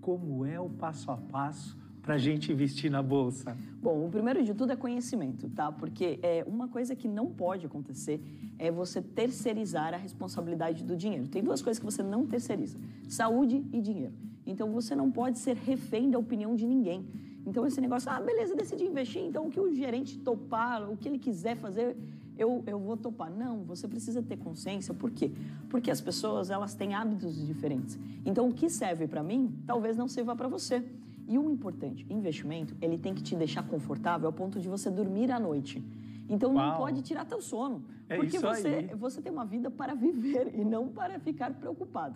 como 0.02 0.46
é 0.46 0.60
o 0.60 0.70
passo 0.70 1.12
a 1.12 1.18
passo 1.18 1.78
para 2.02 2.16
a 2.16 2.18
gente 2.18 2.52
investir 2.52 2.92
na 2.92 3.02
bolsa? 3.02 3.56
Bom, 3.82 4.06
o 4.06 4.10
primeiro 4.10 4.44
de 4.44 4.54
tudo 4.54 4.74
é 4.74 4.76
conhecimento, 4.76 5.48
tá? 5.50 5.72
Porque 5.72 6.20
é 6.22 6.44
uma 6.48 6.68
coisa 6.68 6.96
que 6.96 7.08
não 7.08 7.28
pode 7.28 7.66
acontecer 7.66 8.20
é 8.58 8.72
você 8.72 9.02
terceirizar 9.02 9.94
a 9.94 9.98
responsabilidade 9.98 10.84
do 10.84 10.98
dinheiro. 10.98 11.28
Tem 11.28 11.44
duas 11.44 11.62
coisas 11.62 11.80
que 11.80 11.86
você 11.86 12.02
não 12.02 12.26
terceiriza: 12.26 12.78
saúde 13.08 13.64
e 13.72 13.80
dinheiro. 13.80 14.14
Então 14.46 14.72
você 14.72 14.96
não 14.96 15.12
pode 15.12 15.40
ser 15.40 15.56
refém 15.56 16.10
da 16.10 16.20
opinião 16.20 16.56
de 16.56 16.66
ninguém. 16.66 17.06
Então 17.46 17.66
esse 17.66 17.82
negócio, 17.82 18.10
ah, 18.10 18.20
beleza, 18.22 18.56
decidi 18.56 18.86
investir, 18.86 19.22
então 19.22 19.48
o 19.48 19.52
que 19.52 19.60
o 19.60 19.74
gerente 19.74 20.18
topar, 20.18 20.90
o 20.90 20.96
que 20.96 21.08
ele 21.08 21.20
quiser 21.20 21.58
fazer, 21.58 21.98
eu, 22.38 22.64
eu 22.66 22.80
vou 22.80 22.98
topar. 22.98 23.30
Não, 23.30 23.64
você 23.64 23.88
precisa 23.88 24.22
ter 24.22 24.38
consciência. 24.38 24.94
Por 24.94 25.12
quê? 25.12 25.32
Porque 25.70 25.92
as 25.92 26.02
pessoas, 26.02 26.50
elas 26.50 26.74
têm 26.74 26.94
hábitos 26.94 27.36
diferentes. 27.46 28.00
Então, 28.26 28.48
o 28.48 28.54
que 28.54 28.70
serve 28.70 29.08
para 29.08 29.22
mim, 29.22 29.54
talvez 29.66 29.98
não 29.98 30.08
sirva 30.08 30.36
para 30.36 30.48
você. 30.48 30.84
E 31.28 31.38
o 31.38 31.50
importante, 31.50 32.06
investimento, 32.10 32.76
ele 32.82 32.98
tem 32.98 33.14
que 33.14 33.24
te 33.24 33.36
deixar 33.36 33.64
confortável 33.64 34.28
ao 34.28 34.34
ponto 34.34 34.60
de 34.60 34.68
você 34.68 34.90
dormir 34.90 35.32
à 35.32 35.40
noite. 35.40 35.82
Então 36.30 36.54
Uau. 36.54 36.68
não 36.68 36.78
pode 36.78 37.02
tirar 37.02 37.26
teu 37.26 37.42
sono, 37.42 37.84
é 38.10 38.16
porque 38.16 38.40
você 38.40 38.68
aí. 38.68 38.96
você 38.96 39.22
tem 39.22 39.32
uma 39.32 39.46
vida 39.46 39.70
para 39.70 39.94
viver 39.94 40.54
e 40.54 40.64
não 40.64 40.88
para 40.88 41.20
ficar 41.20 41.54
preocupado. 41.54 42.16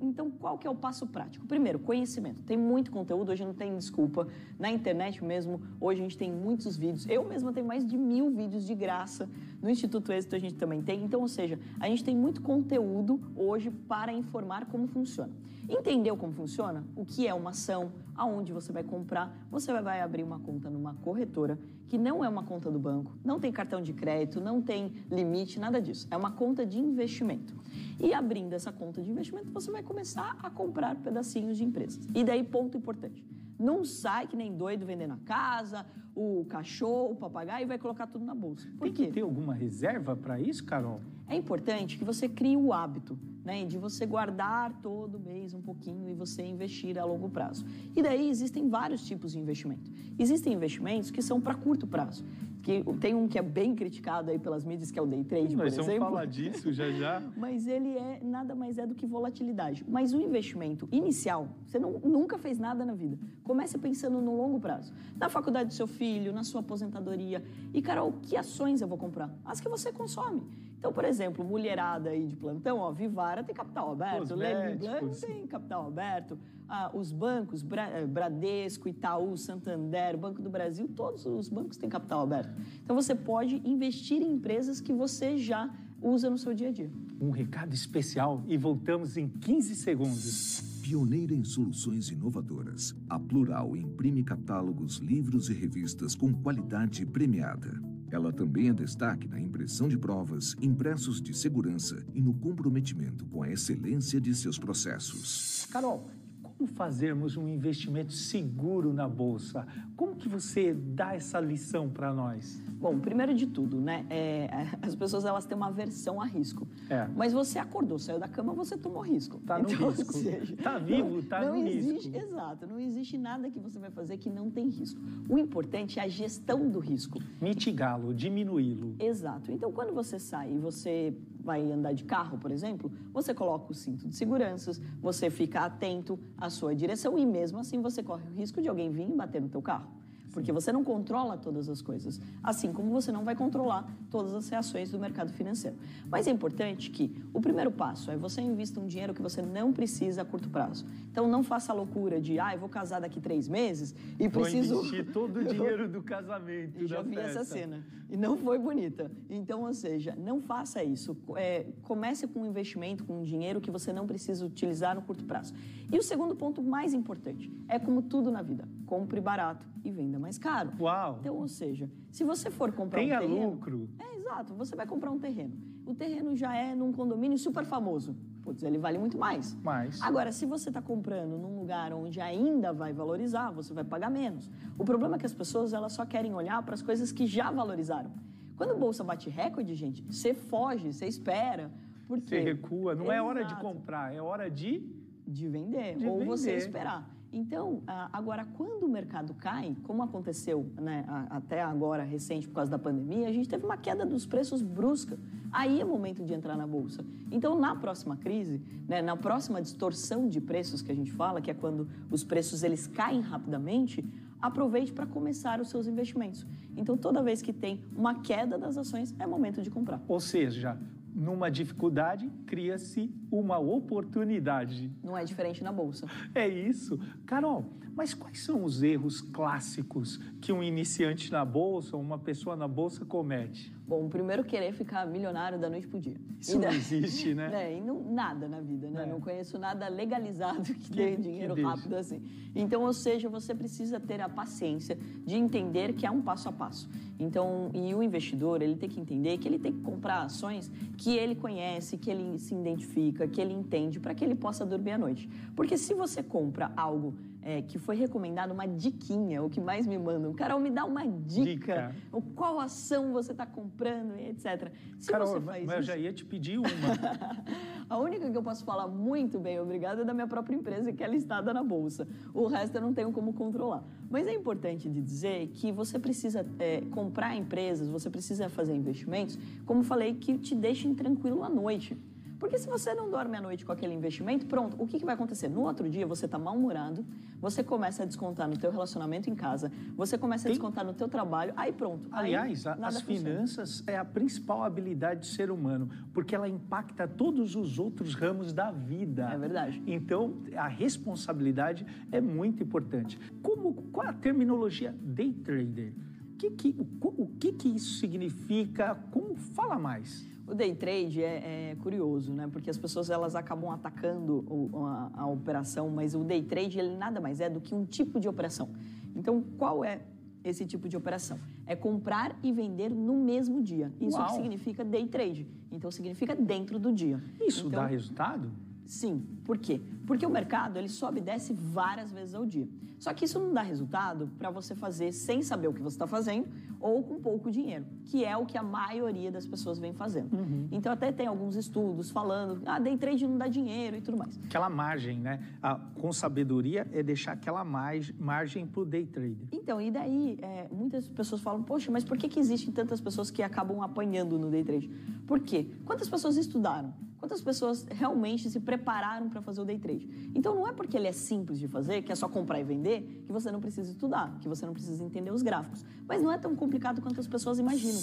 Então, 0.00 0.30
qual 0.30 0.58
que 0.58 0.66
é 0.66 0.70
o 0.70 0.74
passo 0.74 1.06
prático? 1.06 1.46
Primeiro, 1.46 1.78
conhecimento. 1.78 2.42
Tem 2.42 2.56
muito 2.56 2.90
conteúdo, 2.90 3.30
hoje 3.32 3.44
não 3.44 3.54
tem 3.54 3.76
desculpa. 3.76 4.26
Na 4.58 4.70
internet 4.70 5.22
mesmo, 5.24 5.60
hoje 5.80 6.00
a 6.00 6.02
gente 6.02 6.18
tem 6.18 6.32
muitos 6.32 6.76
vídeos. 6.76 7.06
Eu 7.08 7.24
mesma 7.24 7.52
tenho 7.52 7.66
mais 7.66 7.84
de 7.86 7.96
mil 7.96 8.30
vídeos 8.30 8.64
de 8.64 8.74
graça. 8.74 9.28
No 9.60 9.68
Instituto 9.68 10.12
Êxito 10.12 10.36
a 10.36 10.38
gente 10.38 10.54
também 10.54 10.82
tem. 10.82 11.04
Então, 11.04 11.20
ou 11.20 11.28
seja, 11.28 11.58
a 11.80 11.88
gente 11.88 12.04
tem 12.04 12.16
muito 12.16 12.40
conteúdo 12.40 13.20
hoje 13.36 13.70
para 13.70 14.12
informar 14.12 14.66
como 14.66 14.86
funciona. 14.86 15.32
Entendeu 15.68 16.16
como 16.16 16.32
funciona? 16.32 16.84
O 16.94 17.04
que 17.04 17.26
é 17.26 17.34
uma 17.34 17.50
ação? 17.50 17.92
Aonde 18.14 18.52
você 18.52 18.72
vai 18.72 18.84
comprar? 18.84 19.36
Você 19.50 19.72
vai 19.80 20.00
abrir 20.00 20.22
uma 20.22 20.38
conta 20.38 20.70
numa 20.70 20.94
corretora 20.94 21.58
que 21.88 21.98
não 21.98 22.24
é 22.24 22.28
uma 22.28 22.42
conta 22.42 22.70
do 22.70 22.78
banco, 22.78 23.16
não 23.24 23.38
tem 23.38 23.52
cartão 23.52 23.80
de 23.80 23.92
crédito, 23.92 24.40
não 24.40 24.60
tem 24.60 24.92
limite, 25.10 25.60
nada 25.60 25.80
disso. 25.80 26.06
É 26.10 26.16
uma 26.16 26.32
conta 26.32 26.66
de 26.66 26.78
investimento. 26.78 27.54
E 28.00 28.12
abrindo 28.12 28.52
essa 28.52 28.72
conta 28.72 29.00
de 29.00 29.10
investimento, 29.10 29.50
você 29.50 29.70
vai 29.70 29.82
começar 29.82 30.36
a 30.42 30.50
comprar 30.50 30.96
pedacinhos 30.96 31.56
de 31.56 31.64
empresas. 31.64 32.06
E 32.14 32.24
daí, 32.24 32.42
ponto 32.42 32.76
importante. 32.76 33.24
Não 33.58 33.84
sai 33.84 34.26
que 34.26 34.36
nem 34.36 34.54
doido 34.54 34.84
vendendo 34.84 35.14
a 35.14 35.18
casa, 35.24 35.86
o 36.14 36.44
cachorro, 36.48 37.12
o 37.12 37.16
papagaio 37.16 37.64
e 37.64 37.66
vai 37.66 37.78
colocar 37.78 38.06
tudo 38.06 38.24
na 38.24 38.34
bolsa. 38.34 38.68
Por 38.78 38.84
tem 38.84 38.92
quê? 38.92 39.06
que 39.06 39.12
ter 39.12 39.20
alguma 39.22 39.54
reserva 39.54 40.14
para 40.16 40.40
isso, 40.40 40.64
Carol? 40.64 41.00
É 41.28 41.34
importante 41.34 41.98
que 41.98 42.04
você 42.04 42.28
crie 42.28 42.56
o 42.56 42.72
hábito 42.72 43.18
né, 43.44 43.64
de 43.64 43.78
você 43.78 44.04
guardar 44.06 44.72
todo 44.80 45.18
mês 45.18 45.54
um 45.54 45.60
pouquinho 45.60 46.08
e 46.08 46.14
você 46.14 46.42
investir 46.44 46.98
a 46.98 47.04
longo 47.04 47.28
prazo. 47.28 47.64
E 47.94 48.02
daí 48.02 48.28
existem 48.28 48.68
vários 48.68 49.06
tipos 49.06 49.32
de 49.32 49.38
investimento. 49.38 49.90
Existem 50.18 50.52
investimentos 50.52 51.10
que 51.10 51.22
são 51.22 51.40
para 51.40 51.54
curto 51.54 51.86
prazo 51.86 52.24
que 52.66 52.82
tem 52.98 53.14
um 53.14 53.28
que 53.28 53.38
é 53.38 53.42
bem 53.42 53.76
criticado 53.76 54.28
aí 54.28 54.40
pelas 54.40 54.64
mídias, 54.64 54.90
que 54.90 54.98
é 54.98 55.02
o 55.02 55.06
day 55.06 55.22
trade, 55.22 55.54
Nós 55.54 55.76
por 55.76 55.82
exemplo. 55.82 56.00
vamos 56.00 56.08
falar 56.08 56.24
disso 56.24 56.72
já 56.72 56.90
já. 56.90 57.22
Mas 57.38 57.68
ele 57.68 57.96
é 57.96 58.18
nada 58.20 58.56
mais 58.56 58.76
é 58.76 58.84
do 58.84 58.92
que 58.92 59.06
volatilidade. 59.06 59.84
Mas 59.88 60.12
o 60.12 60.20
investimento 60.20 60.88
inicial, 60.90 61.46
você 61.64 61.78
não, 61.78 62.00
nunca 62.00 62.36
fez 62.36 62.58
nada 62.58 62.84
na 62.84 62.92
vida. 62.92 63.16
Comece 63.44 63.78
pensando 63.78 64.20
no 64.20 64.36
longo 64.36 64.58
prazo. 64.58 64.92
Na 65.16 65.28
faculdade 65.28 65.68
do 65.68 65.74
seu 65.74 65.86
filho, 65.86 66.32
na 66.32 66.42
sua 66.42 66.60
aposentadoria. 66.60 67.40
E, 67.72 67.80
Carol, 67.80 68.14
que 68.20 68.36
ações 68.36 68.80
eu 68.80 68.88
vou 68.88 68.98
comprar? 68.98 69.32
As 69.44 69.60
que 69.60 69.68
você 69.68 69.92
consome. 69.92 70.42
Então, 70.86 70.94
por 70.94 71.04
exemplo, 71.04 71.44
mulherada 71.44 72.10
aí 72.10 72.28
de 72.28 72.36
plantão, 72.36 72.78
ó, 72.78 72.92
Vivara 72.92 73.42
tem 73.42 73.52
capital 73.52 73.90
aberto, 73.90 74.36
Lely 74.36 74.78
Blanc 74.78 75.20
tem 75.20 75.44
capital 75.44 75.88
aberto, 75.88 76.38
ah, 76.68 76.92
os 76.94 77.10
bancos, 77.10 77.66
eh, 77.72 78.06
Bradesco, 78.06 78.88
Itaú, 78.88 79.36
Santander, 79.36 80.16
Banco 80.16 80.40
do 80.40 80.48
Brasil, 80.48 80.88
todos 80.94 81.26
os 81.26 81.48
bancos 81.48 81.76
têm 81.76 81.88
capital 81.88 82.22
aberto. 82.22 82.54
Então 82.84 82.94
você 82.94 83.16
pode 83.16 83.60
investir 83.68 84.22
em 84.22 84.34
empresas 84.34 84.80
que 84.80 84.92
você 84.92 85.36
já 85.36 85.68
usa 86.00 86.30
no 86.30 86.38
seu 86.38 86.54
dia 86.54 86.68
a 86.68 86.72
dia. 86.72 86.90
Um 87.20 87.30
recado 87.30 87.74
especial 87.74 88.44
e 88.46 88.56
voltamos 88.56 89.16
em 89.16 89.26
15 89.26 89.74
segundos. 89.74 90.60
Pioneira 90.84 91.34
em 91.34 91.42
soluções 91.42 92.10
inovadoras, 92.10 92.94
a 93.10 93.18
Plural 93.18 93.76
imprime 93.76 94.22
catálogos, 94.22 94.98
livros 94.98 95.50
e 95.50 95.52
revistas 95.52 96.14
com 96.14 96.32
qualidade 96.32 97.04
premiada. 97.04 97.95
Ela 98.10 98.32
também 98.32 98.68
é 98.68 98.72
destaque 98.72 99.28
na 99.28 99.40
impressão 99.40 99.88
de 99.88 99.98
provas, 99.98 100.54
impressos 100.60 101.20
de 101.20 101.34
segurança 101.34 102.04
e 102.14 102.20
no 102.20 102.34
comprometimento 102.34 103.26
com 103.26 103.42
a 103.42 103.50
excelência 103.50 104.20
de 104.20 104.34
seus 104.34 104.58
processos. 104.58 105.66
Carol, 105.70 106.08
como 106.56 106.66
fazermos 106.68 107.36
um 107.36 107.46
investimento 107.48 108.12
seguro 108.12 108.92
na 108.92 109.06
bolsa? 109.06 109.66
Como 109.94 110.16
que 110.16 110.28
você 110.28 110.72
dá 110.72 111.14
essa 111.14 111.38
lição 111.38 111.88
para 111.88 112.12
nós? 112.12 112.58
Bom, 112.80 112.98
primeiro 112.98 113.34
de 113.34 113.46
tudo, 113.46 113.78
né? 113.80 114.06
É, 114.08 114.48
as 114.80 114.94
pessoas 114.94 115.24
elas 115.24 115.44
têm 115.44 115.56
uma 115.56 115.68
aversão 115.68 116.20
a 116.20 116.24
risco. 116.26 116.66
É. 116.88 117.06
Mas 117.14 117.32
você 117.32 117.58
acordou, 117.58 117.98
saiu 117.98 118.18
da 118.18 118.28
cama, 118.28 118.54
você 118.54 118.76
tomou 118.76 119.02
risco. 119.02 119.38
Tá 119.40 119.58
no 119.58 119.70
Então, 119.70 119.90
risco. 119.90 120.12
seja, 120.14 120.56
Tá 120.56 120.78
vivo, 120.78 121.22
tá 121.22 121.44
não 121.44 121.60
no 121.60 121.68
existe, 121.68 122.08
risco. 122.08 122.16
Exato, 122.26 122.66
não 122.66 122.78
existe 122.80 123.18
nada 123.18 123.50
que 123.50 123.58
você 123.58 123.78
vai 123.78 123.90
fazer 123.90 124.16
que 124.16 124.30
não 124.30 124.50
tem 124.50 124.68
risco. 124.68 125.00
O 125.28 125.38
importante 125.38 125.98
é 125.98 126.02
a 126.02 126.08
gestão 126.08 126.70
do 126.70 126.78
risco. 126.78 127.18
Mitigá-lo, 127.40 128.14
diminuí-lo. 128.14 128.94
Exato. 128.98 129.52
Então, 129.52 129.70
quando 129.72 129.92
você 129.92 130.18
sai 130.18 130.52
e 130.54 130.58
você 130.58 131.14
vai 131.46 131.62
andar 131.70 131.92
de 131.92 132.04
carro, 132.04 132.36
por 132.36 132.50
exemplo, 132.50 132.90
você 133.12 133.32
coloca 133.32 133.70
o 133.70 133.74
cinto 133.74 134.08
de 134.08 134.16
seguranças, 134.16 134.80
você 135.00 135.30
fica 135.30 135.60
atento 135.60 136.18
à 136.36 136.50
sua 136.50 136.74
direção 136.74 137.16
e 137.16 137.24
mesmo 137.24 137.58
assim 137.58 137.80
você 137.80 138.02
corre 138.02 138.28
o 138.28 138.32
risco 138.32 138.60
de 138.60 138.68
alguém 138.68 138.90
vir 138.90 139.08
e 139.08 139.14
bater 139.14 139.40
no 139.40 139.48
teu 139.48 139.62
carro. 139.62 139.88
Porque 140.36 140.52
você 140.52 140.70
não 140.70 140.84
controla 140.84 141.38
todas 141.38 141.66
as 141.66 141.80
coisas, 141.80 142.20
assim 142.42 142.70
como 142.70 142.90
você 142.90 143.10
não 143.10 143.24
vai 143.24 143.34
controlar 143.34 143.90
todas 144.10 144.34
as 144.34 144.46
reações 144.50 144.90
do 144.90 144.98
mercado 144.98 145.32
financeiro. 145.32 145.78
Mas 146.10 146.26
é 146.26 146.30
importante 146.30 146.90
que 146.90 147.10
o 147.32 147.40
primeiro 147.40 147.70
passo 147.70 148.10
é 148.10 148.18
você 148.18 148.42
invista 148.42 148.78
um 148.78 148.86
dinheiro 148.86 149.14
que 149.14 149.22
você 149.22 149.40
não 149.40 149.72
precisa 149.72 150.20
a 150.20 150.24
curto 150.26 150.50
prazo. 150.50 150.84
Então 151.10 151.26
não 151.26 151.42
faça 151.42 151.72
a 151.72 151.74
loucura 151.74 152.20
de, 152.20 152.38
ah, 152.38 152.52
eu 152.52 152.60
vou 152.60 152.68
casar 152.68 153.00
daqui 153.00 153.18
três 153.18 153.48
meses 153.48 153.94
e 154.20 154.28
Vou 154.28 154.42
preciso. 154.42 154.74
investir 154.74 155.10
todo 155.10 155.38
o 155.38 155.44
dinheiro 155.48 155.88
do 155.88 156.02
casamento. 156.02 156.76
Eu 156.84 156.86
já 156.86 157.00
vi 157.00 157.14
festa. 157.14 157.40
essa 157.40 157.44
cena 157.44 157.82
e 158.08 158.16
não 158.16 158.36
foi 158.36 158.58
bonita. 158.58 159.10
Então, 159.28 159.62
ou 159.62 159.74
seja, 159.74 160.14
não 160.16 160.40
faça 160.40 160.82
isso. 160.82 161.16
É, 161.36 161.66
comece 161.82 162.26
com 162.26 162.40
um 162.40 162.46
investimento, 162.46 163.04
com 163.04 163.20
um 163.20 163.22
dinheiro 163.22 163.60
que 163.60 163.70
você 163.70 163.92
não 163.92 164.06
precisa 164.06 164.44
utilizar 164.44 164.94
no 164.94 165.02
curto 165.02 165.24
prazo. 165.24 165.54
E 165.90 165.98
o 165.98 166.02
segundo 166.02 166.34
ponto 166.34 166.62
mais 166.62 166.92
importante 166.92 167.52
é 167.68 167.78
como 167.78 168.02
tudo 168.02 168.30
na 168.30 168.42
vida: 168.42 168.68
compre 168.86 169.20
barato 169.20 169.66
e 169.84 169.90
venda 169.90 170.18
mais 170.18 170.25
caro. 170.38 170.70
Uau! 170.80 171.18
Então, 171.20 171.36
ou 171.36 171.46
seja, 171.48 171.90
se 172.10 172.24
você 172.24 172.50
for 172.50 172.72
comprar 172.72 172.98
Tenha 173.00 173.18
um 173.18 173.20
terreno, 173.20 173.50
lucro. 173.50 173.88
é 173.98 174.16
exato. 174.16 174.54
Você 174.54 174.74
vai 174.74 174.86
comprar 174.86 175.10
um 175.10 175.18
terreno. 175.18 175.54
O 175.86 175.94
terreno 175.94 176.34
já 176.34 176.54
é 176.56 176.74
num 176.74 176.92
condomínio 176.92 177.38
super 177.38 177.64
famoso. 177.64 178.16
Putz, 178.42 178.62
ele 178.62 178.78
vale 178.78 178.98
muito 178.98 179.16
mais. 179.18 179.54
Mais. 179.62 180.00
Agora, 180.02 180.30
se 180.32 180.44
você 180.46 180.68
está 180.70 180.82
comprando 180.82 181.36
num 181.38 181.58
lugar 181.60 181.92
onde 181.92 182.20
ainda 182.20 182.72
vai 182.72 182.92
valorizar, 182.92 183.50
você 183.50 183.72
vai 183.72 183.84
pagar 183.84 184.10
menos. 184.10 184.50
O 184.78 184.84
problema 184.84 185.16
é 185.16 185.18
que 185.18 185.26
as 185.26 185.34
pessoas 185.34 185.72
elas 185.72 185.92
só 185.92 186.04
querem 186.04 186.34
olhar 186.34 186.60
para 186.62 186.74
as 186.74 186.82
coisas 186.82 187.10
que 187.12 187.26
já 187.26 187.50
valorizaram. 187.50 188.10
Quando 188.56 188.70
a 188.70 188.74
bolsa 188.74 189.04
bate 189.04 189.28
recorde, 189.30 189.74
gente, 189.74 190.02
você 190.02 190.32
foge, 190.34 190.92
você 190.92 191.06
espera. 191.06 191.70
Porque 192.08 192.28
Você 192.28 192.40
recua. 192.40 192.94
Não 192.94 193.10
é 193.10 193.20
hora 193.20 193.40
de 193.44 193.52
Exato. 193.52 193.62
comprar, 193.66 194.14
é 194.14 194.20
hora 194.20 194.48
de. 194.50 194.82
de 195.26 195.48
vender 195.48 195.96
De 195.96 196.06
ou 196.06 196.24
você 196.24 196.50
vender. 196.52 196.58
esperar. 196.58 197.15
Então, 197.32 197.82
ah, 197.86 198.08
agora, 198.12 198.46
quando 198.56 198.84
o 198.84 198.88
mercado 198.88 199.34
cai, 199.34 199.76
como 199.82 200.02
aconteceu 200.02 200.70
né, 200.80 201.04
até 201.28 201.62
agora, 201.62 202.02
recente, 202.02 202.48
por 202.48 202.54
causa 202.54 202.70
da 202.70 202.78
pandemia, 202.78 203.28
a 203.28 203.32
gente 203.32 203.48
teve 203.48 203.64
uma 203.64 203.76
queda 203.76 204.06
dos 204.06 204.24
preços 204.24 204.62
brusca. 204.62 205.18
Aí 205.52 205.80
é 205.80 205.84
momento 205.84 206.24
de 206.24 206.32
entrar 206.32 206.56
na 206.56 206.66
Bolsa. 206.66 207.04
Então, 207.30 207.58
na 207.58 207.74
próxima 207.74 208.16
crise, 208.16 208.62
né, 208.88 209.02
na 209.02 209.16
próxima 209.16 209.60
distorção 209.60 210.28
de 210.28 210.40
preços 210.40 210.82
que 210.82 210.92
a 210.92 210.94
gente 210.94 211.12
fala, 211.12 211.40
que 211.40 211.50
é 211.50 211.54
quando 211.54 211.88
os 212.10 212.24
preços 212.24 212.62
eles 212.62 212.86
caem 212.86 213.20
rapidamente, 213.20 214.04
aproveite 214.40 214.92
para 214.92 215.06
começar 215.06 215.60
os 215.60 215.68
seus 215.68 215.86
investimentos. 215.86 216.46
Então, 216.76 216.96
toda 216.96 217.22
vez 217.22 217.42
que 217.42 217.52
tem 217.52 217.82
uma 217.96 218.16
queda 218.16 218.58
das 218.58 218.76
ações, 218.76 219.14
é 219.18 219.26
momento 219.26 219.62
de 219.62 219.70
comprar. 219.70 220.00
Ou 220.06 220.20
seja, 220.20 220.78
numa 221.14 221.50
dificuldade, 221.50 222.30
cria-se 222.44 223.10
uma 223.30 223.58
oportunidade. 223.58 224.90
Não 225.02 225.16
é 225.16 225.24
diferente 225.24 225.62
na 225.62 225.72
Bolsa. 225.72 226.06
É 226.34 226.46
isso. 226.48 226.98
Carol, 227.26 227.64
mas 227.94 228.14
quais 228.14 228.40
são 228.44 228.62
os 228.64 228.82
erros 228.82 229.20
clássicos 229.20 230.18
que 230.40 230.52
um 230.52 230.62
iniciante 230.62 231.30
na 231.32 231.44
bolsa, 231.44 231.96
uma 231.96 232.18
pessoa 232.18 232.54
na 232.56 232.68
bolsa 232.68 233.04
comete? 233.04 233.74
Bom, 233.88 234.08
primeiro 234.08 234.42
querer 234.42 234.72
ficar 234.72 235.06
milionário 235.06 235.60
da 235.60 235.70
noite 235.70 235.86
pro 235.86 236.00
dia. 236.00 236.16
Isso 236.40 236.58
não 236.58 236.68
existe, 236.68 237.34
né? 237.34 237.50
É, 237.54 237.78
e 237.78 237.80
não, 237.80 238.02
nada 238.02 238.48
na 238.48 238.60
vida, 238.60 238.90
né? 238.90 239.04
É. 239.04 239.06
Não 239.06 239.20
conheço 239.20 239.58
nada 239.58 239.88
legalizado 239.88 240.62
que, 240.62 240.74
Que- 240.74 240.90
dê 240.96 241.10
que 241.16 241.22
dinheiro 241.22 241.54
deixe. 241.54 241.68
rápido 241.70 241.94
assim. 241.94 242.20
Então, 242.54 242.82
ou 242.82 242.92
seja, 242.92 243.28
você 243.28 243.54
precisa 243.54 244.00
ter 244.00 244.20
a 244.20 244.28
paciência 244.28 244.98
de 245.24 245.36
entender 245.36 245.92
que 245.94 246.04
é 246.04 246.10
um 246.10 246.20
passo 246.20 246.48
a 246.48 246.52
passo. 246.52 246.88
Então, 247.18 247.70
e 247.72 247.94
o 247.94 248.02
investidor, 248.02 248.60
ele 248.60 248.74
tem 248.76 248.88
que 248.88 249.00
entender 249.00 249.38
que 249.38 249.46
ele 249.46 249.58
tem 249.58 249.72
que 249.72 249.80
comprar 249.82 250.22
ações 250.22 250.68
que 250.98 251.16
ele 251.16 251.34
conhece, 251.36 251.96
que 251.96 252.10
ele 252.10 252.38
se 252.38 252.54
identifica, 252.54 253.15
que 253.24 253.40
ele 253.40 253.54
entende, 253.54 254.00
para 254.00 254.12
que 254.16 254.24
ele 254.24 254.34
possa 254.34 254.66
dormir 254.66 254.90
à 254.92 254.98
noite. 254.98 255.28
Porque 255.54 255.78
se 255.78 255.94
você 255.94 256.24
compra 256.24 256.72
algo 256.76 257.14
é, 257.46 257.62
que 257.62 257.78
foi 257.78 257.94
recomendado, 257.94 258.50
uma 258.50 258.66
diquinha, 258.66 259.40
o 259.40 259.48
que 259.48 259.60
mais 259.60 259.86
me 259.86 259.96
mandam, 259.96 260.34
Carol, 260.34 260.58
me 260.58 260.68
dá 260.68 260.84
uma 260.84 261.06
dica, 261.06 261.92
Dica. 261.92 261.96
qual 262.34 262.58
ação 262.58 263.12
você 263.12 263.30
está 263.30 263.46
comprando, 263.46 264.16
etc. 264.18 264.72
Se 264.98 265.08
Carol, 265.08 265.28
você 265.28 265.40
faz 265.40 265.64
mas 265.64 265.74
eu 265.74 265.80
isso, 265.80 265.86
já 265.86 265.96
ia 265.96 266.12
te 266.12 266.24
pedir 266.24 266.58
uma. 266.58 266.68
a 267.88 267.98
única 267.98 268.28
que 268.28 268.36
eu 268.36 268.42
posso 268.42 268.64
falar 268.64 268.88
muito 268.88 269.38
bem, 269.38 269.60
obrigada, 269.60 270.02
é 270.02 270.04
da 270.04 270.12
minha 270.12 270.26
própria 270.26 270.56
empresa, 270.56 270.92
que 270.92 271.04
é 271.04 271.06
listada 271.06 271.54
na 271.54 271.62
Bolsa. 271.62 272.08
O 272.34 272.48
resto 272.48 272.78
eu 272.78 272.82
não 272.82 272.92
tenho 272.92 273.12
como 273.12 273.32
controlar. 273.32 273.84
Mas 274.10 274.26
é 274.26 274.34
importante 274.34 274.88
de 274.88 275.00
dizer 275.00 275.46
que 275.54 275.70
você 275.70 276.00
precisa 276.00 276.44
é, 276.58 276.80
comprar 276.90 277.36
empresas, 277.36 277.88
você 277.88 278.10
precisa 278.10 278.48
fazer 278.48 278.74
investimentos, 278.74 279.38
como 279.64 279.84
falei, 279.84 280.14
que 280.14 280.36
te 280.36 280.52
deixem 280.52 280.96
tranquilo 280.96 281.44
à 281.44 281.48
noite. 281.48 281.96
Porque 282.38 282.58
se 282.58 282.68
você 282.68 282.92
não 282.94 283.10
dorme 283.10 283.36
à 283.36 283.40
noite 283.40 283.64
com 283.64 283.72
aquele 283.72 283.94
investimento, 283.94 284.44
pronto, 284.46 284.76
o 284.78 284.86
que, 284.86 284.98
que 284.98 285.04
vai 285.06 285.14
acontecer? 285.14 285.48
No 285.48 285.62
outro 285.62 285.88
dia 285.88 286.06
você 286.06 286.26
está 286.26 286.38
mal-humorado, 286.38 287.04
você 287.40 287.62
começa 287.64 288.02
a 288.02 288.06
descontar 288.06 288.46
no 288.48 288.56
teu 288.58 288.70
relacionamento 288.70 289.30
em 289.30 289.34
casa, 289.34 289.72
você 289.96 290.18
começa 290.18 290.46
a 290.48 290.50
descontar 290.50 290.84
no 290.84 290.92
teu 290.92 291.08
trabalho, 291.08 291.52
aí 291.56 291.72
pronto. 291.72 292.08
aí 292.12 292.34
Aliás, 292.34 292.66
a- 292.66 292.76
nada 292.76 292.88
as 292.88 293.00
funciona. 293.00 293.30
finanças 293.30 293.82
é 293.86 293.96
a 293.96 294.04
principal 294.04 294.62
habilidade 294.64 295.20
do 295.20 295.26
ser 295.26 295.50
humano, 295.50 295.88
porque 296.12 296.34
ela 296.34 296.48
impacta 296.48 297.08
todos 297.08 297.56
os 297.56 297.78
outros 297.78 298.14
ramos 298.14 298.52
da 298.52 298.70
vida. 298.70 299.30
É 299.32 299.38
verdade. 299.38 299.82
Então, 299.86 300.34
a 300.56 300.68
responsabilidade 300.68 301.86
é 302.12 302.20
muito 302.20 302.62
importante. 302.62 303.18
Como, 303.42 303.72
qual 303.92 304.08
a 304.08 304.12
terminologia 304.12 304.94
day 305.00 305.32
trader? 305.32 305.92
O 306.34 306.36
que, 306.36 306.50
que, 306.50 306.76
o, 306.78 307.22
o 307.22 307.26
que, 307.40 307.52
que 307.52 307.68
isso 307.68 307.98
significa? 307.98 308.94
Como 309.10 309.34
fala 309.36 309.78
mais? 309.78 310.26
O 310.48 310.54
day 310.54 310.74
trade 310.74 311.22
é, 311.22 311.70
é 311.72 311.76
curioso, 311.82 312.32
né? 312.32 312.48
Porque 312.52 312.70
as 312.70 312.78
pessoas 312.78 313.10
elas 313.10 313.34
acabam 313.34 313.70
atacando 313.70 314.44
o- 314.48 314.86
a, 314.86 315.10
a 315.14 315.26
operação, 315.26 315.90
mas 315.90 316.14
o 316.14 316.22
day 316.22 316.42
trade 316.42 316.78
ele 316.78 316.96
nada 316.96 317.20
mais 317.20 317.40
é 317.40 317.50
do 317.50 317.60
que 317.60 317.74
um 317.74 317.84
tipo 317.84 318.20
de 318.20 318.28
operação. 318.28 318.68
Então, 319.14 319.42
qual 319.58 319.84
é 319.84 320.00
esse 320.44 320.64
tipo 320.64 320.88
de 320.88 320.96
operação? 320.96 321.38
É 321.66 321.74
comprar 321.74 322.38
e 322.42 322.52
vender 322.52 322.90
no 322.90 323.14
mesmo 323.16 323.60
dia. 323.60 323.92
Isso 324.00 324.16
significa 324.36 324.84
day 324.84 325.06
trade. 325.08 325.48
Então, 325.72 325.90
significa 325.90 326.34
dentro 326.36 326.78
do 326.78 326.92
dia. 326.92 327.20
Isso 327.40 327.66
então, 327.66 327.80
dá 327.82 327.86
resultado? 327.86 328.50
Sim. 328.86 329.26
Por 329.44 329.58
quê? 329.58 329.80
Porque 330.06 330.24
o 330.24 330.30
mercado 330.30 330.78
ele 330.78 330.88
sobe 330.88 331.18
e 331.18 331.22
desce 331.22 331.52
várias 331.52 332.12
vezes 332.12 332.34
ao 332.34 332.46
dia. 332.46 332.68
Só 332.98 333.12
que 333.12 333.24
isso 333.24 333.38
não 333.38 333.52
dá 333.52 333.62
resultado 333.62 334.30
para 334.38 334.50
você 334.50 334.74
fazer 334.74 335.12
sem 335.12 335.42
saber 335.42 335.68
o 335.68 335.72
que 335.72 335.82
você 335.82 335.96
está 335.96 336.06
fazendo 336.06 336.48
ou 336.80 337.02
com 337.02 337.20
pouco 337.20 337.50
dinheiro, 337.50 337.84
que 338.04 338.24
é 338.24 338.36
o 338.36 338.46
que 338.46 338.56
a 338.56 338.62
maioria 338.62 339.30
das 339.30 339.46
pessoas 339.46 339.78
vem 339.78 339.92
fazendo. 339.92 340.30
Então 340.70 340.92
até 340.92 341.10
tem 341.10 341.26
alguns 341.26 341.56
estudos 341.56 342.10
falando, 342.10 342.62
ah, 342.66 342.78
day 342.78 342.96
trade 342.96 343.26
não 343.26 343.36
dá 343.36 343.48
dinheiro 343.48 343.96
e 343.96 344.00
tudo 344.00 344.16
mais. 344.16 344.38
Aquela 344.44 344.68
margem, 344.68 345.18
né? 345.18 345.40
A, 345.62 345.74
com 345.74 346.12
sabedoria 346.12 346.86
é 346.92 347.02
deixar 347.02 347.32
aquela 347.32 347.64
margem, 347.64 348.14
margem 348.18 348.66
para 348.66 348.80
o 348.80 348.84
day 348.84 349.06
trader. 349.06 349.48
Então, 349.52 349.80
e 349.80 349.90
daí, 349.90 350.38
é, 350.40 350.68
muitas 350.70 351.08
pessoas 351.08 351.40
falam, 351.40 351.62
poxa, 351.62 351.90
mas 351.90 352.04
por 352.04 352.16
que, 352.16 352.28
que 352.28 352.38
existem 352.38 352.72
tantas 352.72 353.00
pessoas 353.00 353.30
que 353.30 353.42
acabam 353.42 353.82
apanhando 353.82 354.38
no 354.38 354.50
day 354.50 354.64
trade? 354.64 354.88
Por 355.26 355.40
quê? 355.40 355.66
Quantas 355.84 356.08
pessoas 356.08 356.36
estudaram? 356.36 356.94
Quantas 357.18 357.40
pessoas 357.40 357.86
realmente 357.90 358.50
se 358.50 358.60
prepararam 358.60 359.28
para 359.28 359.40
fazer 359.40 359.60
o 359.60 359.64
day 359.64 359.78
trade? 359.78 360.30
Então, 360.34 360.54
não 360.54 360.68
é 360.68 360.72
porque 360.72 360.96
ele 360.96 361.06
é 361.06 361.12
simples 361.12 361.58
de 361.58 361.66
fazer, 361.66 362.02
que 362.02 362.12
é 362.12 362.14
só 362.14 362.28
comprar 362.28 362.60
e 362.60 362.64
vender, 362.64 363.22
que 363.26 363.32
você 363.32 363.50
não 363.50 363.60
precisa 363.60 363.90
estudar, 363.90 364.38
que 364.40 364.48
você 364.48 364.66
não 364.66 364.72
precisa 364.72 365.02
entender 365.02 365.30
os 365.30 365.42
gráficos. 365.42 365.84
Mas 366.06 366.22
não 366.22 366.30
é 366.30 366.38
tão 366.38 366.54
complicado 366.54 367.00
quanto 367.00 367.18
as 367.18 367.26
pessoas 367.26 367.58
imaginam. 367.58 368.00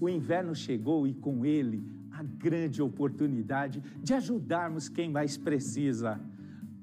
O 0.00 0.08
inverno 0.08 0.54
chegou 0.54 1.06
e 1.06 1.14
com 1.14 1.44
ele 1.44 1.98
a 2.12 2.22
grande 2.22 2.82
oportunidade 2.82 3.80
de 4.02 4.14
ajudarmos 4.14 4.88
quem 4.88 5.10
mais 5.10 5.36
precisa. 5.36 6.20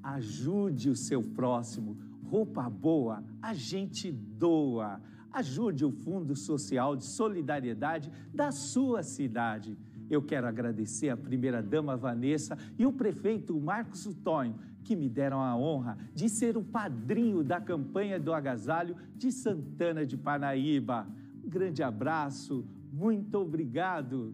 Ajude 0.02 0.88
o 0.88 0.96
seu 0.96 1.22
próximo. 1.22 1.96
Roupa 2.24 2.68
boa, 2.68 3.24
a 3.40 3.52
gente 3.54 4.10
doa. 4.10 5.00
Ajude 5.32 5.84
o 5.84 5.90
Fundo 5.90 6.34
Social 6.34 6.96
de 6.96 7.04
Solidariedade 7.04 8.10
da 8.32 8.50
sua 8.50 9.02
cidade. 9.02 9.76
Eu 10.08 10.22
quero 10.22 10.46
agradecer 10.46 11.08
a 11.08 11.16
primeira-dama 11.16 11.96
Vanessa 11.96 12.56
e 12.78 12.86
o 12.86 12.92
prefeito 12.92 13.58
Marcos 13.60 14.06
Utonho, 14.06 14.54
que 14.84 14.94
me 14.94 15.08
deram 15.08 15.40
a 15.40 15.56
honra 15.56 15.98
de 16.14 16.28
ser 16.28 16.56
o 16.56 16.62
padrinho 16.62 17.42
da 17.42 17.60
campanha 17.60 18.20
do 18.20 18.32
agasalho 18.32 18.96
de 19.16 19.32
Santana 19.32 20.06
de 20.06 20.16
Parnaíba. 20.16 21.06
Um 21.44 21.48
grande 21.48 21.82
abraço, 21.82 22.64
muito 22.92 23.36
obrigado. 23.38 24.32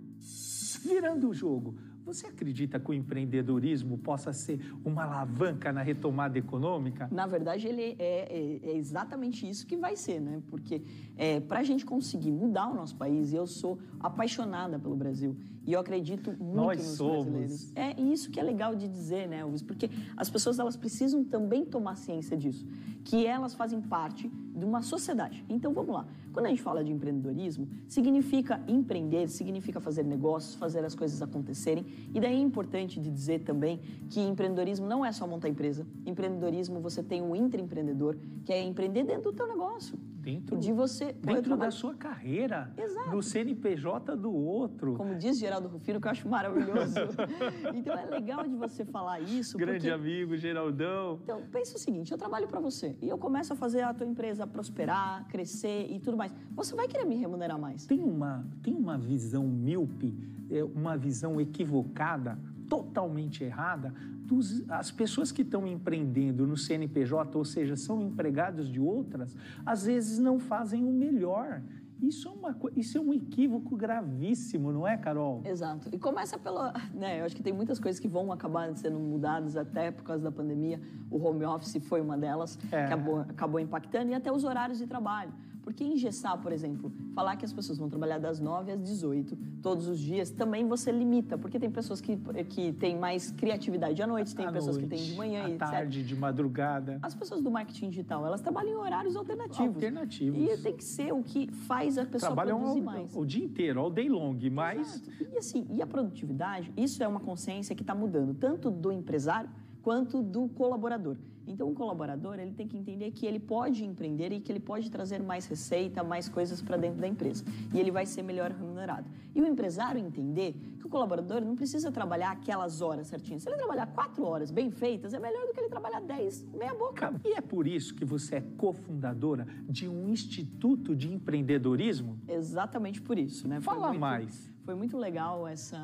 Virando 0.85 1.29
o 1.29 1.35
jogo, 1.35 1.75
Você 2.05 2.27
acredita 2.27 2.81
que 2.81 2.91
o 2.91 2.95
empreendedorismo 2.95 3.97
possa 3.97 4.33
ser 4.33 4.61
uma 4.85 5.05
alavanca 5.05 5.73
na 5.73 5.83
retomada 5.83 6.37
econômica? 6.37 7.09
Na 7.13 7.27
verdade, 7.27 7.69
ele 7.69 7.97
é, 7.99 7.99
é, 7.99 8.61
é 8.71 8.77
exatamente 8.77 9.49
isso 9.49 9.67
que 9.67 9.77
vai 9.77 9.95
ser, 9.97 10.21
né? 10.21 10.43
Porque 10.49 10.83
é, 11.17 11.39
para 11.39 11.61
a 11.61 11.63
gente 11.63 11.85
conseguir 11.85 12.33
mudar 12.33 12.69
o 12.69 12.75
nosso 12.75 12.97
país, 12.97 13.33
eu 13.33 13.47
sou 13.47 13.79
apaixonada 14.01 14.79
pelo 14.79 14.97
Brasil, 14.97 15.37
e 15.67 15.73
eu 15.73 15.81
acredito 15.81 16.31
muito 16.31 16.55
Nós 16.55 16.79
nos 16.79 16.97
somos. 16.97 17.25
brasileiros. 17.25 17.73
É 17.77 18.01
isso 18.01 18.31
que 18.31 18.41
é 18.41 18.43
legal 18.43 18.75
de 18.75 18.89
dizer, 18.89 19.29
né, 19.29 19.41
Elvis? 19.41 19.63
Porque 19.63 19.89
as 20.17 20.29
pessoas 20.29 20.59
elas 20.59 20.77
precisam 20.77 21.25
também 21.25 21.65
tomar 21.65 21.97
ciência 21.97 22.37
disso, 22.37 22.67
que 23.05 23.27
elas 23.27 23.55
fazem 23.55 23.81
parte 23.81 24.29
de 24.29 24.65
uma 24.65 24.83
sociedade. 24.83 25.45
Então 25.49 25.73
vamos 25.73 25.95
lá. 25.95 26.07
Quando 26.33 26.47
a 26.47 26.49
gente 26.49 26.63
fala 26.63 26.83
de 26.83 26.91
empreendedorismo, 26.91 27.69
significa 27.87 28.61
empreender, 28.67 29.29
significa 29.29 29.81
fazer 29.81 30.05
negócios, 30.05 30.55
fazer 30.55 30.85
as 30.85 30.95
coisas 30.95 31.21
acontecerem. 31.23 31.85
E 32.15 32.21
daí 32.21 32.35
é 32.35 32.41
importante 32.41 32.99
de 33.01 33.11
dizer 33.11 33.41
também 33.41 33.81
que 34.09 34.21
empreendedorismo 34.21 34.87
não 34.87 35.05
é 35.05 35.13
só 35.13 35.27
montar 35.27 35.49
empresa. 35.49 35.87
Empreendedorismo 36.07 36.81
você 36.81 37.03
tem 37.03 37.23
o 37.23 37.37
intraempreendedor, 37.37 38.17
que 38.45 38.53
é 38.53 38.63
empreender 38.63 39.05
dentro 39.05 39.31
do 39.31 39.37
teu 39.37 39.47
negócio. 39.47 39.99
Dentro, 40.23 40.57
de 40.57 40.73
você 40.73 41.13
dentro 41.13 41.57
da 41.57 41.71
sua 41.73 41.95
carreira, 41.95 42.73
Exato. 42.79 43.11
no 43.11 43.21
CNPJ 43.21 44.17
do 44.17 44.33
outro. 44.33 44.95
Como 44.95 45.17
diz 45.17 45.37
Geraldo 45.37 45.69
Rufino, 45.69 46.01
que 46.01 46.07
eu 46.07 46.13
acho 46.13 46.29
maravilhoso. 46.29 46.95
então 47.75 47.99
é 47.99 48.07
legal 48.07 48.47
de 48.47 48.55
você 48.55 48.85
falar 48.85 49.19
isso. 49.19 49.59
Grande 49.59 49.89
porque... 49.89 49.91
amigo, 49.91 50.37
Geraldão. 50.37 51.19
Então, 51.25 51.43
pensa 51.51 51.77
o 51.77 51.79
seguinte, 51.79 52.13
eu 52.13 52.19
trabalho 52.19 52.47
para 52.47 52.61
você 52.61 52.97
e 53.03 53.09
eu 53.09 53.19
começo 53.19 53.53
a 53.53 53.57
fazer 53.57 53.81
a 53.83 53.93
tua 53.93 54.07
empresa 54.07 54.47
prosperar, 54.47 55.27
crescer 55.27 55.89
e 55.91 55.99
tudo 55.99 56.17
mais. 56.17 56.33
Você 56.53 56.75
vai 56.77 56.87
querer 56.87 57.05
me 57.05 57.17
remunerar 57.17 57.59
mais. 57.59 57.85
Tem 57.87 58.01
uma, 58.01 58.47
tem 58.63 58.75
uma 58.75 58.97
visão 58.97 59.47
míope, 59.49 60.17
é, 60.49 60.63
uma 60.63 60.97
visão 60.97 61.41
equivocada, 61.41 62.39
totalmente 62.73 63.45
errada, 63.45 63.93
dos, 64.25 64.65
as 64.71 64.91
pessoas 64.91 65.31
que 65.31 65.43
estão 65.43 65.67
empreendendo 65.67 66.47
no 66.47 66.57
CNPJ, 66.57 67.37
ou 67.37 67.45
seja, 67.45 67.77
são 67.77 68.01
empregados 68.01 68.67
de 68.67 68.81
outras, 68.81 69.37
às 69.67 69.85
vezes 69.85 70.19
não 70.19 70.41
fazem 70.41 70.83
o 70.83 70.91
melhor. 70.91 71.61
Isso 72.01 72.29
é, 72.29 72.33
uma, 72.33 72.57
isso 72.75 72.97
é 72.97 73.01
um 73.01 73.13
equívoco 73.13 73.77
gravíssimo, 73.77 74.73
não 74.73 74.89
é, 74.89 74.97
Carol? 74.97 75.43
Exato. 75.45 75.91
E 75.93 75.99
começa 75.99 76.39
pela. 76.39 76.73
Né, 76.95 77.21
eu 77.21 77.27
acho 77.27 77.37
que 77.37 77.43
tem 77.43 77.53
muitas 77.53 77.79
coisas 77.79 78.01
que 78.01 78.09
vão 78.09 78.33
acabar 78.33 78.75
sendo 78.75 78.99
mudadas 78.99 79.55
até 79.55 79.91
por 79.91 80.03
causa 80.03 80.25
da 80.25 80.33
pandemia. 80.33 80.81
O 81.11 81.23
home 81.23 81.45
office 81.45 81.77
foi 81.87 82.01
uma 82.01 82.17
delas, 82.17 82.59
É. 82.65 82.69
que 82.69 82.77
acabou, 82.77 83.21
acabou 83.21 83.61
impactando, 83.61 84.11
e 84.11 84.15
até 84.15 84.33
os 84.33 84.45
horários 84.45 84.79
de 84.79 84.87
trabalho. 84.87 85.33
Porque 85.63 85.85
engessar, 85.85 86.37
por 86.39 86.53
exemplo, 86.53 86.93
falar 87.15 87.37
que 87.37 87.45
as 87.45 87.53
pessoas 87.53 87.79
vão 87.79 87.89
trabalhar 87.89 88.19
das 88.19 88.41
9 88.41 88.73
às 88.73 88.83
18 88.83 89.37
todos 89.63 89.87
os 89.87 89.99
dias, 89.99 90.31
também 90.31 90.67
você 90.67 90.91
limita. 90.91 91.39
Porque 91.39 91.59
tem 91.59 91.71
pessoas 91.71 92.01
que, 92.01 92.17
que 92.49 92.73
têm 92.73 92.99
mais 92.99 93.31
criatividade 93.31 94.03
à 94.03 94.07
noite, 94.07 94.35
tem 94.35 94.47
À 94.47 94.53
pessoas 94.53 94.77
que 94.77 94.87
noite, 94.87 94.97
têm 94.97 95.11
de 95.13 95.17
manhã, 95.17 95.45
à 95.45 95.49
etc. 95.49 95.59
tarde, 95.59 96.03
de 96.03 96.17
madrugada. 96.17 96.99
As 97.01 97.15
pessoas 97.15 97.41
do 97.41 97.51
marketing 97.51 97.91
digital, 97.91 98.27
elas 98.27 98.41
trabalham 98.41 98.73
em 98.73 98.77
horários 98.77 99.15
alternativos. 99.17 99.77
Alternativos. 99.77 100.39
E 100.41 100.57
tem 100.59 100.77
que 100.77 100.85
ser 100.85 101.13
o 101.13 101.23
que 101.23 101.51
faz 101.53 101.97
a 101.97 102.05
pessoa 102.05 102.33
Trabalham 102.33 102.59
produzir 102.59 102.81
o, 102.81 102.85
mais. 102.85 103.17
o 103.17 103.25
dia 103.25 103.45
inteiro, 103.45 103.81
all 103.81 103.91
day 103.91 104.09
long, 104.09 104.37
mas 104.51 104.97
Exato. 104.97 105.11
E 105.33 105.39
assim, 105.39 105.67
e 105.71 105.81
a 105.81 105.87
produtividade, 105.87 106.73
isso 106.77 107.03
é 107.03 107.09
uma 107.09 107.21
consciência 107.21 107.75
que 107.75 107.83
está 107.83 107.95
mudando, 107.95 108.35
tanto 108.35 108.71
do 108.71 108.91
empresário 108.91 109.49
quanto 109.83 110.23
do 110.23 110.49
colaborador. 110.49 111.17
Então, 111.47 111.69
o 111.71 111.75
colaborador 111.75 112.39
ele 112.39 112.53
tem 112.53 112.67
que 112.69 112.77
entender 112.77 113.11
que 113.11 113.27
ele 113.27 113.39
pode 113.41 113.85
empreender 113.85 114.33
e 114.33 114.41
que 114.41 114.51
ele 114.53 114.61
pode 114.61 114.91
trazer 114.91 115.21
mais 115.21 115.47
receita, 115.47 116.03
mais 116.03 116.29
coisas 116.29 116.63
para 116.63 116.77
dentro 116.77 117.01
da 117.01 117.09
empresa. 117.09 117.45
E 117.75 117.81
ele 117.81 117.91
vai 117.91 118.07
ser 118.07 118.23
melhor 118.23 118.51
remunerado. 118.51 119.09
E 119.35 119.41
o 119.41 119.47
empresário 119.47 119.99
entender 120.01 120.55
que 120.79 120.87
o 120.87 120.89
colaborador 120.89 121.41
não 121.41 121.57
precisa 121.57 121.91
trabalhar 121.91 122.31
aquelas 122.31 122.81
horas 122.81 123.07
certinhas. 123.09 123.43
Se 123.43 123.49
ele 123.49 123.57
trabalhar 123.57 123.87
quatro 123.87 124.25
horas 124.25 124.51
bem 124.51 124.71
feitas, 124.71 125.15
é 125.15 125.19
melhor 125.19 125.47
do 125.47 125.53
que 125.53 125.61
ele 125.61 125.69
trabalhar 125.69 126.01
dez, 126.01 126.45
meia 126.55 126.75
boca. 126.75 127.15
E 127.25 127.33
é 127.35 127.41
por 127.41 127.67
isso 127.67 127.95
que 127.95 128.05
você 128.05 128.37
é 128.37 128.41
cofundadora 128.57 129.47
de 129.69 129.89
um 129.89 130.09
instituto 130.09 130.95
de 130.95 131.13
empreendedorismo? 131.13 132.19
Exatamente 132.29 133.01
por 133.01 133.19
isso, 133.19 133.49
né? 133.49 133.61
Fala 133.61 133.89
muito- 133.89 134.01
mais. 134.01 134.52
Foi 134.65 134.77
muito 134.77 134.97
legal 134.97 135.47
essa, 135.49 135.77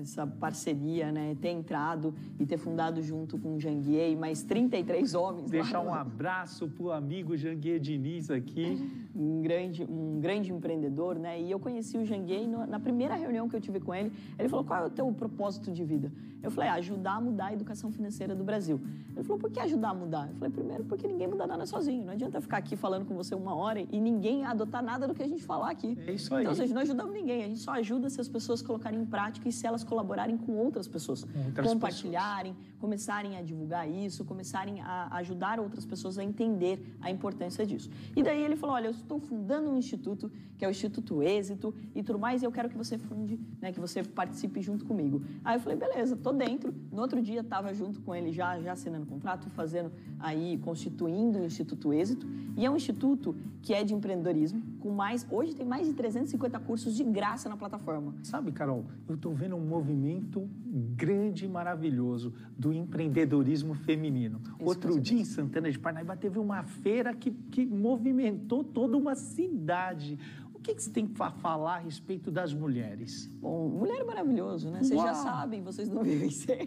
essa 0.00 0.26
parceria, 0.26 1.12
né? 1.12 1.36
Ter 1.40 1.50
entrado 1.50 2.12
e 2.40 2.44
ter 2.44 2.56
fundado 2.56 3.00
junto 3.00 3.38
com 3.38 3.54
o 3.54 3.60
Janguier 3.60 4.10
e 4.10 4.16
mais 4.16 4.42
33 4.42 5.14
homens. 5.14 5.48
Deixar 5.48 5.80
um 5.80 5.94
abraço 5.94 6.66
pro 6.68 6.90
amigo 6.90 7.36
Janguier 7.36 7.78
Diniz 7.78 8.28
aqui. 8.28 8.90
um 9.14 9.40
grande, 9.40 9.84
um 9.84 10.20
grande 10.20 10.52
empreendedor, 10.52 11.14
né? 11.18 11.40
E 11.40 11.50
eu 11.50 11.60
conheci 11.60 11.96
o 11.96 12.04
Janguier 12.04 12.42
e 12.42 12.46
no- 12.48 12.66
na 12.66 12.80
primeira 12.80 13.14
reunião 13.14 13.48
que 13.48 13.54
eu 13.54 13.60
tive 13.60 13.78
com 13.78 13.94
ele, 13.94 14.12
ele 14.36 14.48
falou: 14.48 14.64
qual 14.64 14.82
é 14.82 14.86
o 14.86 14.90
teu 14.90 15.10
propósito 15.12 15.70
de 15.72 15.84
vida? 15.84 16.10
Eu 16.42 16.50
falei: 16.50 16.68
"Ah, 16.68 16.74
ajudar 16.74 17.12
a 17.14 17.20
mudar 17.20 17.46
a 17.46 17.52
educação 17.52 17.92
financeira 17.92 18.34
do 18.34 18.42
Brasil. 18.42 18.80
Ele 19.14 19.22
falou: 19.22 19.38
por 19.38 19.50
que 19.50 19.60
ajudar 19.60 19.90
a 19.90 19.94
mudar? 19.94 20.28
Eu 20.28 20.34
falei: 20.34 20.52
primeiro, 20.52 20.84
porque 20.84 21.06
ninguém 21.06 21.28
muda 21.28 21.46
nada 21.46 21.64
sozinho. 21.64 22.04
Não 22.04 22.12
adianta 22.12 22.40
ficar 22.40 22.56
aqui 22.56 22.74
falando 22.74 23.06
com 23.06 23.14
você 23.14 23.36
uma 23.36 23.54
hora 23.54 23.80
e 23.80 24.00
ninguém 24.00 24.44
adotar 24.44 24.82
nada 24.82 25.06
do 25.06 25.14
que 25.14 25.22
a 25.22 25.28
gente 25.28 25.44
falar 25.44 25.70
aqui. 25.70 25.96
É 26.08 26.12
isso 26.12 26.34
aí. 26.34 26.42
Então, 26.42 26.50
ou 26.52 26.56
seja, 26.56 26.74
não 26.74 26.82
ajudamos 26.82 27.14
ninguém. 27.14 27.44
A 27.44 27.46
gente 27.46 27.60
só 27.60 27.70
ajuda 27.70 28.10
se 28.16 28.20
as 28.20 28.28
pessoas 28.28 28.62
colocarem 28.62 29.00
em 29.00 29.06
prática 29.06 29.48
e 29.48 29.52
se 29.52 29.66
elas 29.66 29.84
colaborarem 29.84 30.36
com 30.36 30.52
outras 30.52 30.88
pessoas. 30.88 31.24
outras 31.46 31.72
compartilharem, 31.72 32.56
começarem 32.78 33.36
a 33.36 33.42
divulgar 33.42 33.88
isso, 33.88 34.24
começarem 34.24 34.80
a 34.80 35.08
ajudar 35.18 35.60
outras 35.60 35.84
pessoas 35.84 36.18
a 36.18 36.24
entender 36.24 36.96
a 37.00 37.10
importância 37.10 37.64
disso. 37.66 37.90
E 38.14 38.22
daí 38.22 38.42
ele 38.42 38.56
falou: 38.56 38.74
olha, 38.74 38.86
eu 38.86 38.92
estou 38.92 39.18
fundando 39.20 39.70
um 39.70 39.76
instituto, 39.76 40.30
que 40.56 40.64
é 40.64 40.68
o 40.68 40.70
Instituto 40.70 41.22
Êxito 41.22 41.74
e 41.94 42.02
tudo 42.02 42.18
mais, 42.18 42.42
e 42.42 42.46
eu 42.46 42.52
quero 42.52 42.68
que 42.68 42.76
você 42.76 42.96
funde, 42.96 43.38
né, 43.60 43.70
que 43.72 43.80
você 43.80 44.02
participe 44.02 44.62
junto 44.62 44.84
comigo. 44.84 45.22
Aí 45.44 45.56
eu 45.56 45.60
falei: 45.60 45.78
beleza, 45.78 46.16
tô 46.16 46.32
dentro. 46.32 46.74
No 46.90 47.02
outro 47.02 47.20
dia 47.20 47.40
estava 47.40 47.74
junto 47.74 48.00
com 48.00 48.14
ele 48.14 48.32
já, 48.32 48.60
já 48.60 48.72
assinando 48.72 49.06
contrato, 49.06 49.50
fazendo 49.50 49.92
aí, 50.18 50.58
constituindo 50.58 51.38
o 51.40 51.44
Instituto 51.44 51.92
Êxito. 51.92 52.26
E 52.56 52.64
é 52.64 52.70
um 52.70 52.76
instituto 52.76 53.36
que 53.60 53.74
é 53.74 53.84
de 53.84 53.92
empreendedorismo, 53.94 54.62
com 54.86 54.92
mais. 54.92 55.26
Hoje 55.28 55.52
tem 55.52 55.66
mais 55.66 55.88
de 55.88 55.92
350 55.94 56.60
cursos 56.60 56.94
de 56.94 57.02
graça 57.02 57.48
na 57.48 57.56
plataforma. 57.56 58.14
Sabe, 58.22 58.52
Carol, 58.52 58.84
eu 59.08 59.16
estou 59.16 59.34
vendo 59.34 59.56
um 59.56 59.66
movimento 59.66 60.48
grande 60.94 61.44
e 61.44 61.48
maravilhoso 61.48 62.32
do 62.56 62.72
empreendedorismo 62.72 63.74
feminino. 63.74 64.40
Isso, 64.44 64.54
Outro 64.60 65.00
dia, 65.00 65.20
em 65.20 65.24
Santana 65.24 65.70
de 65.70 65.78
Parnaíba, 65.78 66.16
teve 66.16 66.38
uma 66.38 66.62
feira 66.62 67.12
que, 67.12 67.32
que 67.32 67.66
movimentou 67.66 68.62
toda 68.62 68.96
uma 68.96 69.16
cidade. 69.16 70.18
O 70.66 70.68
que, 70.68 70.74
que 70.74 70.82
você 70.82 70.90
tem 70.90 71.06
para 71.06 71.30
falar 71.30 71.76
a 71.76 71.78
respeito 71.78 72.28
das 72.28 72.52
mulheres? 72.52 73.30
Bom, 73.40 73.68
mulher 73.68 74.00
é 74.00 74.04
maravilhoso, 74.04 74.68
né? 74.68 74.82
Vocês 74.82 75.00
já 75.00 75.14
sabem, 75.14 75.62
vocês 75.62 75.88
não 75.88 76.02
vivem 76.02 76.28
sem. 76.28 76.58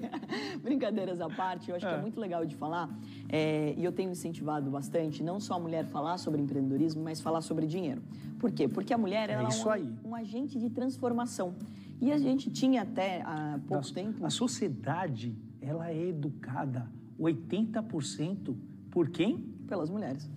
Brincadeiras 0.64 1.20
à 1.20 1.30
parte, 1.30 1.70
eu 1.70 1.76
acho 1.76 1.86
que 1.86 1.92
É. 1.92 1.98
é 1.98 2.02
muito 2.02 2.18
legal 2.18 2.46
de 2.46 2.56
falar. 2.56 2.90
é, 3.28 3.74
e 3.78 3.84
eu 3.84 3.92
tenho 3.92 4.10
incentivado 4.10 4.72
bastante, 4.72 5.22
não 5.22 5.38
só 5.42 5.56
a 5.56 5.60
mulher 5.60 5.86
falar 5.88 6.18
sobre 6.18 6.42
empreendedorismo, 6.42 7.04
mas 7.04 7.20
falar 7.20 7.42
sobre 7.42 7.68
dinheiro. 7.68 8.02
Por 8.40 8.54
quê? 8.54 8.70
Porque 8.70 8.94
a 8.94 8.98
mulher 8.98 9.30
ela 9.30 9.44
é 9.44 9.50
isso 9.50 9.68
um, 9.70 10.12
um 10.12 10.16
agente 10.16 10.58
de 10.58 10.70
transformação. 10.70 11.54
E 12.00 12.10
a 12.10 12.18
gente 12.18 12.50
tinha 12.50 12.84
até 12.84 13.22
há 13.24 13.60
pouco 13.68 13.86
a, 13.86 13.94
tempo. 13.94 14.26
a 14.26 14.30
sociedade, 14.30 15.36
ela 15.60 15.92
é 15.92 16.08
educada 16.08 16.90
80% 17.20 18.56
por 18.90 19.10
quem? 19.10 19.40
pelas 19.68 19.90
mulheres. 19.90 20.28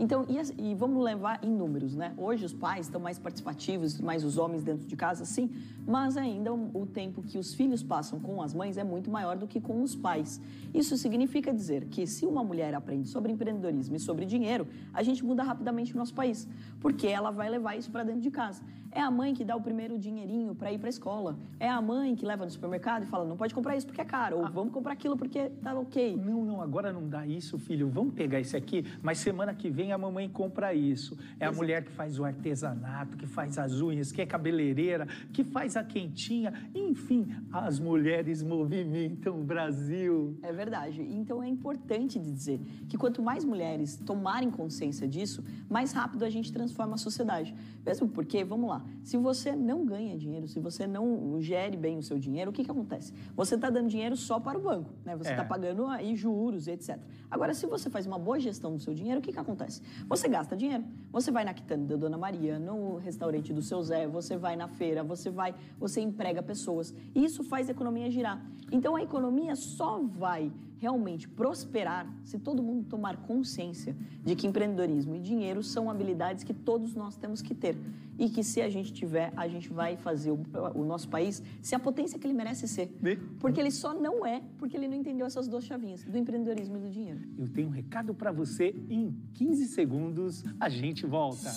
Então, 0.00 0.24
e, 0.30 0.70
e 0.70 0.74
vamos 0.74 1.04
levar 1.04 1.38
em 1.42 1.50
números, 1.50 1.94
né? 1.94 2.14
Hoje 2.16 2.46
os 2.46 2.54
pais 2.54 2.86
estão 2.86 2.98
mais 2.98 3.18
participativos, 3.18 4.00
mais 4.00 4.24
os 4.24 4.38
homens 4.38 4.62
dentro 4.62 4.86
de 4.86 4.96
casa, 4.96 5.26
sim, 5.26 5.50
mas 5.86 6.16
ainda 6.16 6.54
o, 6.54 6.70
o 6.72 6.86
tempo 6.86 7.20
que 7.20 7.36
os 7.36 7.52
filhos 7.52 7.82
passam 7.82 8.18
com 8.18 8.40
as 8.40 8.54
mães 8.54 8.78
é 8.78 8.82
muito 8.82 9.10
maior 9.10 9.36
do 9.36 9.46
que 9.46 9.60
com 9.60 9.82
os 9.82 9.94
pais. 9.94 10.40
Isso 10.72 10.96
significa 10.96 11.52
dizer 11.52 11.84
que 11.84 12.06
se 12.06 12.24
uma 12.24 12.42
mulher 12.42 12.74
aprende 12.74 13.10
sobre 13.10 13.30
empreendedorismo 13.30 13.94
e 13.94 14.00
sobre 14.00 14.24
dinheiro, 14.24 14.66
a 14.94 15.02
gente 15.02 15.22
muda 15.22 15.42
rapidamente 15.42 15.92
o 15.92 15.98
nosso 15.98 16.14
país, 16.14 16.48
porque 16.80 17.06
ela 17.06 17.30
vai 17.30 17.50
levar 17.50 17.76
isso 17.76 17.90
para 17.90 18.02
dentro 18.02 18.22
de 18.22 18.30
casa. 18.30 18.62
É 18.92 19.00
a 19.00 19.10
mãe 19.10 19.32
que 19.34 19.44
dá 19.44 19.54
o 19.54 19.60
primeiro 19.60 19.96
dinheirinho 19.98 20.54
para 20.54 20.72
ir 20.72 20.78
para 20.78 20.88
a 20.88 20.90
escola. 20.90 21.38
É 21.60 21.68
a 21.68 21.80
mãe 21.80 22.16
que 22.16 22.26
leva 22.26 22.44
no 22.44 22.50
supermercado 22.50 23.04
e 23.04 23.06
fala: 23.06 23.24
não 23.24 23.36
pode 23.36 23.54
comprar 23.54 23.76
isso 23.76 23.86
porque 23.86 24.00
é 24.00 24.04
caro, 24.04 24.38
ou 24.38 24.50
vamos 24.50 24.72
comprar 24.72 24.92
aquilo 24.92 25.16
porque 25.16 25.48
tá 25.62 25.72
ok. 25.74 26.16
Não, 26.16 26.44
não, 26.44 26.60
agora 26.60 26.92
não 26.92 27.08
dá 27.08 27.24
isso, 27.24 27.56
filho. 27.56 27.88
Vamos 27.88 28.14
pegar 28.14 28.40
esse 28.40 28.56
aqui, 28.56 28.84
mas 29.02 29.18
semana 29.18 29.54
que 29.54 29.70
vem 29.70 29.92
a 29.92 29.98
mamãe 29.98 30.28
compra 30.28 30.74
isso. 30.74 31.16
É 31.38 31.44
a 31.44 31.48
Exato. 31.48 31.56
mulher 31.56 31.84
que 31.84 31.92
faz 31.92 32.18
o 32.18 32.24
artesanato, 32.24 33.16
que 33.16 33.26
faz 33.26 33.58
as 33.58 33.80
unhas, 33.80 34.10
que 34.10 34.22
é 34.22 34.26
cabeleireira, 34.26 35.06
que 35.32 35.44
faz 35.44 35.76
a 35.76 35.84
quentinha. 35.84 36.52
Enfim, 36.74 37.28
as 37.52 37.78
mulheres 37.78 38.42
movimentam 38.42 39.40
o 39.40 39.44
Brasil. 39.44 40.36
É 40.42 40.52
verdade. 40.52 41.00
Então 41.00 41.40
é 41.42 41.48
importante 41.48 42.18
dizer 42.18 42.60
que 42.88 42.98
quanto 42.98 43.22
mais 43.22 43.44
mulheres 43.44 43.96
tomarem 43.96 44.50
consciência 44.50 45.06
disso, 45.06 45.44
mais 45.68 45.92
rápido 45.92 46.24
a 46.24 46.30
gente 46.30 46.52
transforma 46.52 46.94
a 46.94 46.98
sociedade. 46.98 47.54
Mesmo 47.86 48.08
porque, 48.08 48.42
vamos 48.44 48.68
lá, 48.68 48.79
se 49.02 49.16
você 49.16 49.54
não 49.54 49.84
ganha 49.84 50.16
dinheiro, 50.16 50.46
se 50.48 50.58
você 50.60 50.86
não 50.86 51.40
gere 51.40 51.76
bem 51.76 51.98
o 51.98 52.02
seu 52.02 52.18
dinheiro, 52.18 52.50
o 52.50 52.52
que, 52.54 52.64
que 52.64 52.70
acontece? 52.70 53.12
Você 53.36 53.54
está 53.54 53.70
dando 53.70 53.88
dinheiro 53.88 54.16
só 54.16 54.38
para 54.40 54.58
o 54.58 54.62
banco, 54.62 54.90
né? 55.04 55.16
Você 55.16 55.30
está 55.30 55.42
É. 55.42 55.46
pagando 55.46 55.86
aí 55.86 56.14
juros, 56.16 56.66
etc. 56.68 56.98
Agora, 57.30 57.54
se 57.54 57.66
você 57.66 57.88
faz 57.88 58.06
uma 58.06 58.18
boa 58.18 58.38
gestão 58.40 58.74
do 58.74 58.80
seu 58.82 58.92
dinheiro, 58.94 59.20
o 59.20 59.22
que, 59.22 59.32
que 59.32 59.38
acontece? 59.38 59.82
Você 60.08 60.28
gasta 60.28 60.56
dinheiro. 60.56 60.84
Você 61.12 61.30
vai 61.30 61.44
na 61.44 61.54
quitanda 61.54 61.86
da 61.86 61.96
Dona 61.96 62.18
Maria, 62.18 62.58
no 62.58 62.96
restaurante 62.98 63.52
do 63.52 63.62
seu 63.62 63.82
Zé, 63.82 64.06
você 64.06 64.36
vai 64.36 64.56
na 64.56 64.68
feira, 64.68 65.02
você 65.04 65.30
vai, 65.30 65.54
você 65.78 66.00
emprega 66.00 66.42
pessoas. 66.42 66.94
E 67.14 67.24
isso 67.24 67.42
faz 67.44 67.68
a 67.68 67.72
economia 67.72 68.10
girar. 68.10 68.44
Então, 68.72 68.96
a 68.96 69.02
economia 69.02 69.54
só 69.56 69.98
vai 70.00 70.52
realmente 70.80 71.28
prosperar 71.28 72.10
se 72.24 72.38
todo 72.38 72.62
mundo 72.62 72.86
tomar 72.88 73.18
consciência 73.18 73.94
de 74.24 74.34
que 74.34 74.46
empreendedorismo 74.46 75.14
e 75.14 75.20
dinheiro 75.20 75.62
são 75.62 75.90
habilidades 75.90 76.42
que 76.42 76.54
todos 76.54 76.94
nós 76.94 77.16
temos 77.16 77.42
que 77.42 77.54
ter 77.54 77.76
e 78.18 78.28
que 78.28 78.42
se 78.42 78.60
a 78.60 78.68
gente 78.68 78.92
tiver, 78.92 79.32
a 79.36 79.46
gente 79.46 79.70
vai 79.70 79.96
fazer 79.96 80.30
o, 80.30 80.40
o 80.74 80.84
nosso 80.84 81.08
país 81.08 81.42
ser 81.62 81.74
a 81.74 81.78
potência 81.78 82.18
que 82.18 82.26
ele 82.26 82.34
merece 82.34 82.66
ser. 82.66 82.90
Porque 83.38 83.60
ele 83.60 83.70
só 83.70 83.94
não 83.94 84.24
é 84.24 84.42
porque 84.58 84.76
ele 84.76 84.88
não 84.88 84.94
entendeu 84.94 85.26
essas 85.26 85.46
duas 85.46 85.64
chavinhas, 85.64 86.02
do 86.04 86.16
empreendedorismo 86.16 86.76
e 86.76 86.80
do 86.80 86.90
dinheiro. 86.90 87.20
Eu 87.38 87.48
tenho 87.48 87.68
um 87.68 87.70
recado 87.70 88.14
para 88.14 88.32
você. 88.32 88.74
Em 88.88 89.14
15 89.34 89.66
segundos 89.66 90.44
a 90.58 90.68
gente 90.68 91.06
volta. 91.06 91.50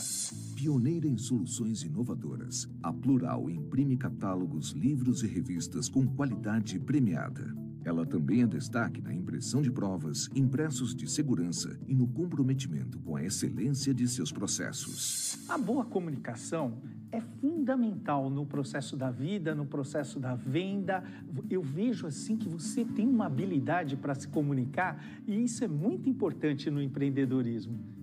Pioneira 0.55 1.07
em 1.07 1.17
soluções 1.17 1.83
inovadoras, 1.83 2.69
a 2.81 2.93
Plural 2.93 3.49
imprime 3.49 3.97
catálogos, 3.97 4.71
livros 4.71 5.23
e 5.23 5.27
revistas 5.27 5.89
com 5.89 6.05
qualidade 6.07 6.79
premiada. 6.79 7.62
Ela 7.85 8.05
também 8.05 8.43
é 8.43 8.47
destaque 8.47 9.01
na 9.01 9.13
impressão 9.13 9.61
de 9.61 9.71
provas, 9.71 10.29
impressos 10.35 10.95
de 10.95 11.09
segurança 11.09 11.77
e 11.87 11.93
no 11.93 12.07
comprometimento 12.07 12.99
com 12.99 13.15
a 13.15 13.23
excelência 13.23 13.93
de 13.93 14.07
seus 14.07 14.31
processos. 14.31 15.37
A 15.49 15.57
boa 15.57 15.83
comunicação 15.83 16.81
é 17.11 17.21
fundamental 17.21 18.29
no 18.29 18.45
processo 18.45 18.97
da 18.97 19.11
vida, 19.11 19.53
no 19.53 19.65
processo 19.65 20.19
da 20.19 20.33
venda. 20.33 21.03
Eu 21.49 21.61
vejo 21.61 22.07
assim 22.07 22.35
que 22.35 22.49
você 22.49 22.83
tem 22.83 23.07
uma 23.07 23.27
habilidade 23.27 23.95
para 23.95 24.15
se 24.15 24.27
comunicar 24.27 25.03
e 25.27 25.43
isso 25.43 25.63
é 25.63 25.67
muito 25.67 26.09
importante 26.09 26.71
no 26.71 26.81
empreendedorismo. 26.81 28.02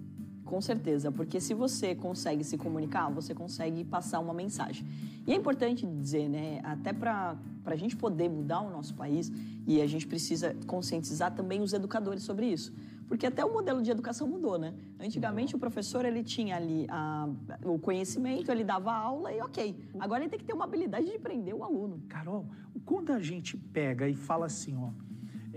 Com 0.50 0.60
certeza, 0.60 1.12
porque 1.12 1.40
se 1.40 1.54
você 1.54 1.94
consegue 1.94 2.42
se 2.42 2.58
comunicar, 2.58 3.08
você 3.08 3.32
consegue 3.32 3.84
passar 3.84 4.18
uma 4.18 4.34
mensagem. 4.34 4.84
E 5.24 5.32
é 5.32 5.36
importante 5.36 5.86
dizer, 5.86 6.28
né, 6.28 6.60
até 6.64 6.92
para 6.92 7.36
a 7.64 7.76
gente 7.76 7.96
poder 7.96 8.28
mudar 8.28 8.60
o 8.60 8.68
nosso 8.68 8.92
país, 8.96 9.30
e 9.64 9.80
a 9.80 9.86
gente 9.86 10.08
precisa 10.08 10.56
conscientizar 10.66 11.32
também 11.36 11.62
os 11.62 11.72
educadores 11.72 12.24
sobre 12.24 12.46
isso. 12.46 12.74
Porque 13.06 13.26
até 13.26 13.44
o 13.44 13.52
modelo 13.52 13.80
de 13.80 13.92
educação 13.92 14.26
mudou, 14.26 14.58
né? 14.58 14.74
Antigamente 14.98 15.54
o 15.54 15.58
professor 15.58 16.04
ele 16.04 16.24
tinha 16.24 16.56
ali 16.56 16.84
a, 16.88 17.28
o 17.64 17.78
conhecimento, 17.78 18.50
ele 18.50 18.64
dava 18.64 18.92
aula 18.92 19.32
e 19.32 19.40
ok. 19.40 19.76
Agora 20.00 20.24
ele 20.24 20.30
tem 20.30 20.38
que 20.40 20.44
ter 20.44 20.52
uma 20.52 20.64
habilidade 20.64 21.06
de 21.06 21.18
prender 21.18 21.54
o 21.54 21.62
aluno. 21.62 22.02
Carol, 22.08 22.44
quando 22.84 23.12
a 23.12 23.20
gente 23.20 23.56
pega 23.56 24.08
e 24.08 24.16
fala 24.16 24.46
assim, 24.46 24.76
ó, 24.76 24.90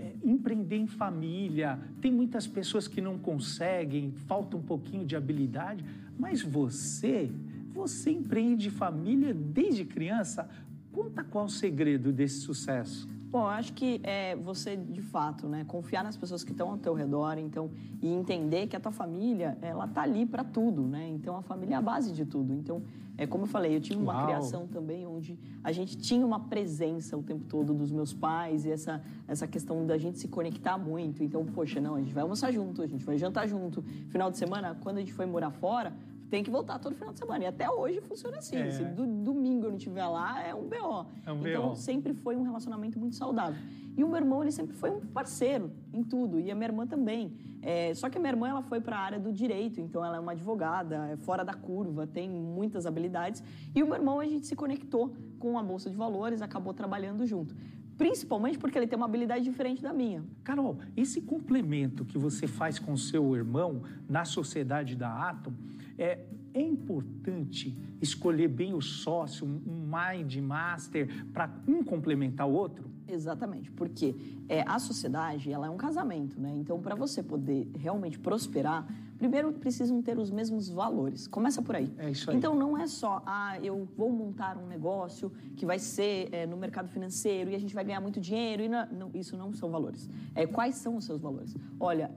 é, 0.04 0.12
empreender 0.22 0.76
em 0.76 0.86
família, 0.86 1.78
tem 1.98 2.12
muitas 2.12 2.46
pessoas 2.46 2.86
que 2.86 3.00
não 3.00 3.18
conseguem, 3.18 4.12
falta 4.26 4.54
um 4.54 4.62
pouquinho 4.62 5.06
de 5.06 5.16
habilidade, 5.16 5.82
mas 6.18 6.42
você, 6.42 7.30
você 7.72 8.10
empreende 8.10 8.68
família 8.68 9.32
desde 9.32 9.84
criança. 9.84 10.48
Conta 10.92 11.24
qual 11.24 11.46
o 11.46 11.48
segredo 11.48 12.12
desse 12.12 12.40
sucesso. 12.40 13.08
Bom, 13.34 13.40
eu 13.40 13.48
acho 13.48 13.72
que 13.72 14.00
é 14.04 14.36
você, 14.36 14.76
de 14.76 15.02
fato, 15.02 15.48
né, 15.48 15.64
confiar 15.66 16.04
nas 16.04 16.16
pessoas 16.16 16.44
que 16.44 16.52
estão 16.52 16.70
ao 16.70 16.78
teu 16.78 16.94
redor, 16.94 17.36
então, 17.36 17.68
e 18.00 18.06
entender 18.06 18.68
que 18.68 18.76
a 18.76 18.78
tua 18.78 18.92
família, 18.92 19.58
ela 19.60 19.88
tá 19.88 20.02
ali 20.02 20.24
para 20.24 20.44
tudo, 20.44 20.82
né? 20.82 21.08
Então, 21.08 21.36
a 21.36 21.42
família 21.42 21.74
é 21.74 21.78
a 21.78 21.82
base 21.82 22.12
de 22.12 22.24
tudo. 22.24 22.54
Então, 22.54 22.80
é 23.18 23.26
como 23.26 23.42
eu 23.42 23.48
falei, 23.48 23.74
eu 23.74 23.80
tive 23.80 24.00
uma 24.00 24.14
Uau. 24.14 24.26
criação 24.26 24.68
também 24.68 25.04
onde 25.04 25.36
a 25.64 25.72
gente 25.72 25.98
tinha 25.98 26.24
uma 26.24 26.38
presença 26.38 27.16
o 27.16 27.24
tempo 27.24 27.44
todo 27.48 27.74
dos 27.74 27.90
meus 27.90 28.12
pais 28.12 28.64
e 28.66 28.70
essa, 28.70 29.02
essa 29.26 29.48
questão 29.48 29.84
da 29.84 29.98
gente 29.98 30.20
se 30.20 30.28
conectar 30.28 30.78
muito. 30.78 31.24
Então, 31.24 31.44
poxa, 31.44 31.80
não, 31.80 31.96
a 31.96 31.98
gente 31.98 32.14
vai 32.14 32.22
almoçar 32.22 32.52
junto, 32.52 32.82
a 32.82 32.86
gente 32.86 33.04
vai 33.04 33.18
jantar 33.18 33.48
junto. 33.48 33.82
Final 34.10 34.30
de 34.30 34.38
semana, 34.38 34.78
quando 34.80 34.98
a 34.98 35.00
gente 35.00 35.12
foi 35.12 35.26
morar 35.26 35.50
fora, 35.50 35.92
tem 36.34 36.42
que 36.42 36.50
voltar 36.50 36.80
todo 36.80 36.96
final 36.96 37.12
de 37.12 37.18
semana. 37.20 37.44
E 37.44 37.46
até 37.46 37.70
hoje 37.70 38.00
funciona 38.00 38.38
assim. 38.38 38.56
É. 38.56 38.68
Se 38.72 38.82
do, 38.82 39.06
domingo 39.06 39.66
eu 39.66 39.70
não 39.70 39.76
estiver 39.76 40.04
lá, 40.04 40.42
é 40.42 40.52
um 40.52 40.68
BO. 40.68 41.06
É 41.24 41.32
um 41.32 41.46
então, 41.46 41.68
BO. 41.68 41.76
sempre 41.76 42.12
foi 42.12 42.34
um 42.34 42.42
relacionamento 42.42 42.98
muito 42.98 43.14
saudável. 43.14 43.56
E 43.96 44.02
o 44.02 44.08
meu 44.08 44.16
irmão, 44.16 44.42
ele 44.42 44.50
sempre 44.50 44.74
foi 44.74 44.90
um 44.90 44.98
parceiro 44.98 45.70
em 45.92 46.02
tudo, 46.02 46.40
e 46.40 46.50
a 46.50 46.54
minha 46.56 46.66
irmã 46.66 46.88
também. 46.88 47.32
É, 47.62 47.94
só 47.94 48.10
que 48.10 48.18
a 48.18 48.20
minha 48.20 48.32
irmã, 48.32 48.48
ela 48.48 48.62
foi 48.62 48.80
para 48.80 48.96
a 48.96 48.98
área 48.98 49.20
do 49.20 49.32
direito, 49.32 49.80
então 49.80 50.04
ela 50.04 50.16
é 50.16 50.18
uma 50.18 50.32
advogada, 50.32 51.08
é 51.12 51.16
fora 51.16 51.44
da 51.44 51.54
curva, 51.54 52.04
tem 52.04 52.28
muitas 52.28 52.84
habilidades. 52.84 53.40
E 53.72 53.80
o 53.80 53.86
meu 53.86 53.94
irmão, 53.94 54.18
a 54.18 54.26
gente 54.26 54.44
se 54.48 54.56
conectou 54.56 55.14
com 55.38 55.56
a 55.56 55.62
Bolsa 55.62 55.88
de 55.88 55.96
Valores, 55.96 56.42
acabou 56.42 56.74
trabalhando 56.74 57.24
junto. 57.24 57.54
Principalmente 57.96 58.58
porque 58.58 58.76
ele 58.76 58.88
tem 58.88 58.96
uma 58.96 59.06
habilidade 59.06 59.44
diferente 59.44 59.80
da 59.80 59.92
minha. 59.92 60.24
Carol, 60.42 60.78
esse 60.96 61.20
complemento 61.20 62.04
que 62.04 62.18
você 62.18 62.48
faz 62.48 62.80
com 62.80 62.92
o 62.92 62.98
seu 62.98 63.36
irmão 63.36 63.82
na 64.08 64.24
sociedade 64.24 64.96
da 64.96 65.28
Atom, 65.28 65.52
é, 65.98 66.18
é 66.52 66.60
importante 66.60 67.76
escolher 68.00 68.48
bem 68.48 68.74
o 68.74 68.80
sócio, 68.80 69.46
um 69.46 69.86
mind 69.86 70.36
master, 70.36 71.08
para 71.32 71.50
um 71.66 71.82
complementar 71.82 72.48
o 72.48 72.52
outro? 72.52 72.90
Exatamente, 73.06 73.70
porque 73.70 74.14
é, 74.48 74.62
a 74.66 74.78
sociedade 74.78 75.50
ela 75.50 75.66
é 75.66 75.70
um 75.70 75.76
casamento, 75.76 76.40
né? 76.40 76.54
Então, 76.56 76.80
para 76.80 76.94
você 76.94 77.22
poder 77.22 77.70
realmente 77.78 78.18
prosperar, 78.18 78.86
primeiro 79.18 79.52
precisam 79.52 80.00
ter 80.02 80.18
os 80.18 80.30
mesmos 80.30 80.68
valores. 80.68 81.26
Começa 81.26 81.62
por 81.62 81.76
aí. 81.76 81.92
É 81.98 82.10
isso 82.10 82.30
aí. 82.30 82.36
Então, 82.36 82.54
não 82.54 82.76
é 82.76 82.86
só, 82.86 83.22
ah, 83.26 83.58
eu 83.62 83.88
vou 83.96 84.10
montar 84.10 84.56
um 84.56 84.66
negócio 84.66 85.32
que 85.56 85.64
vai 85.64 85.78
ser 85.78 86.28
é, 86.32 86.46
no 86.46 86.56
mercado 86.56 86.88
financeiro 86.88 87.50
e 87.50 87.54
a 87.54 87.58
gente 87.58 87.74
vai 87.74 87.84
ganhar 87.84 88.00
muito 88.00 88.20
dinheiro. 88.20 88.62
E 88.62 88.68
não, 88.68 88.86
não, 88.86 89.10
isso 89.14 89.36
não 89.36 89.52
são 89.52 89.70
valores. 89.70 90.08
É, 90.34 90.46
quais 90.46 90.76
são 90.76 90.96
os 90.96 91.04
seus 91.04 91.20
valores? 91.20 91.54
Olha, 91.78 92.10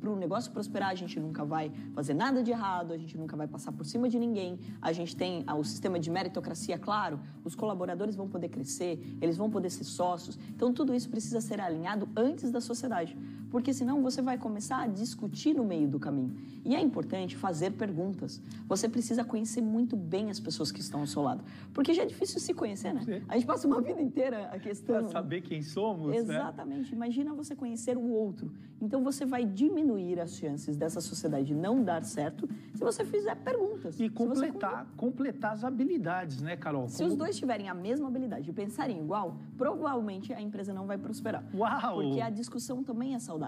para 0.00 0.10
o 0.10 0.16
negócio 0.16 0.50
prosperar, 0.52 0.90
a 0.90 0.94
gente 0.94 1.18
nunca 1.18 1.44
vai 1.44 1.72
fazer 1.94 2.14
nada 2.14 2.42
de 2.42 2.50
errado, 2.50 2.92
a 2.92 2.96
gente 2.96 3.16
nunca 3.16 3.36
vai 3.36 3.46
passar 3.46 3.72
por 3.72 3.84
cima 3.84 4.08
de 4.08 4.18
ninguém. 4.18 4.58
A 4.80 4.92
gente 4.92 5.16
tem 5.16 5.44
ah, 5.46 5.54
o 5.54 5.64
sistema 5.64 5.98
de 5.98 6.10
meritocracia, 6.10 6.78
claro, 6.78 7.20
os 7.44 7.54
colaboradores 7.54 8.16
vão 8.16 8.28
poder 8.28 8.48
crescer, 8.48 9.16
eles 9.20 9.36
vão 9.36 9.50
poder 9.50 9.70
ser 9.70 9.84
sócios. 9.84 10.38
Então, 10.54 10.72
tudo 10.72 10.94
isso 10.94 11.08
precisa 11.08 11.40
ser 11.40 11.60
alinhado 11.60 12.08
antes 12.16 12.50
da 12.50 12.60
sociedade, 12.60 13.16
porque 13.54 13.72
senão 13.72 14.02
você 14.02 14.20
vai 14.20 14.36
começar 14.36 14.82
a 14.82 14.88
discutir 14.88 15.54
no 15.54 15.64
meio 15.64 15.86
do 15.86 16.00
caminho. 16.00 16.34
E 16.64 16.74
é 16.74 16.80
importante 16.80 17.36
fazer 17.36 17.70
perguntas. 17.70 18.42
Você 18.66 18.88
precisa 18.88 19.22
conhecer 19.22 19.60
muito 19.60 19.96
bem 19.96 20.28
as 20.28 20.40
pessoas 20.40 20.72
que 20.72 20.80
estão 20.80 21.02
ao 21.02 21.06
seu 21.06 21.22
lado, 21.22 21.44
porque 21.72 21.94
já 21.94 22.02
é 22.02 22.06
difícil 22.06 22.40
se 22.40 22.52
conhecer, 22.52 22.92
né? 22.92 23.02
Sim. 23.04 23.22
A 23.28 23.34
gente 23.34 23.46
passa 23.46 23.68
uma 23.68 23.80
vida 23.80 24.02
inteira 24.02 24.50
a 24.50 24.58
questão. 24.58 24.96
Para 24.96 25.08
saber 25.08 25.40
quem 25.42 25.62
somos, 25.62 26.08
né? 26.08 26.16
Exatamente. 26.16 26.92
Imagina 26.92 27.32
você 27.32 27.54
conhecer 27.54 27.96
o 27.96 28.10
outro. 28.10 28.50
Então 28.80 29.04
você 29.04 29.24
vai 29.24 29.44
diminuir 29.44 30.18
as 30.18 30.34
chances 30.34 30.76
dessa 30.76 31.00
sociedade 31.00 31.54
não 31.54 31.80
dar 31.80 32.02
certo 32.02 32.48
se 32.74 32.80
você 32.80 33.04
fizer 33.04 33.36
perguntas. 33.36 33.94
E 33.94 33.98
Se 33.98 34.08
você 34.08 34.48
completar, 34.48 34.86
completar 34.96 35.52
as 35.52 35.62
habilidades, 35.62 36.42
né, 36.42 36.56
Carol? 36.56 36.88
se 36.88 37.04
os 37.04 37.14
dois 37.14 37.36
tiverem 37.36 37.68
a 37.68 37.74
mesma 37.74 38.08
habilidade 38.08 38.50
e 38.50 38.52
pensarem 38.52 38.98
igual, 38.98 39.36
provavelmente 39.56 40.32
a 40.32 40.40
empresa 40.40 40.74
não 40.74 40.86
vai 40.88 40.98
prosperar. 40.98 41.44
Uau! 41.54 42.02
Porque 42.02 42.20
a 42.20 42.30
discussão 42.30 42.82
também 42.82 43.14
é 43.14 43.20
saudável. 43.20 43.43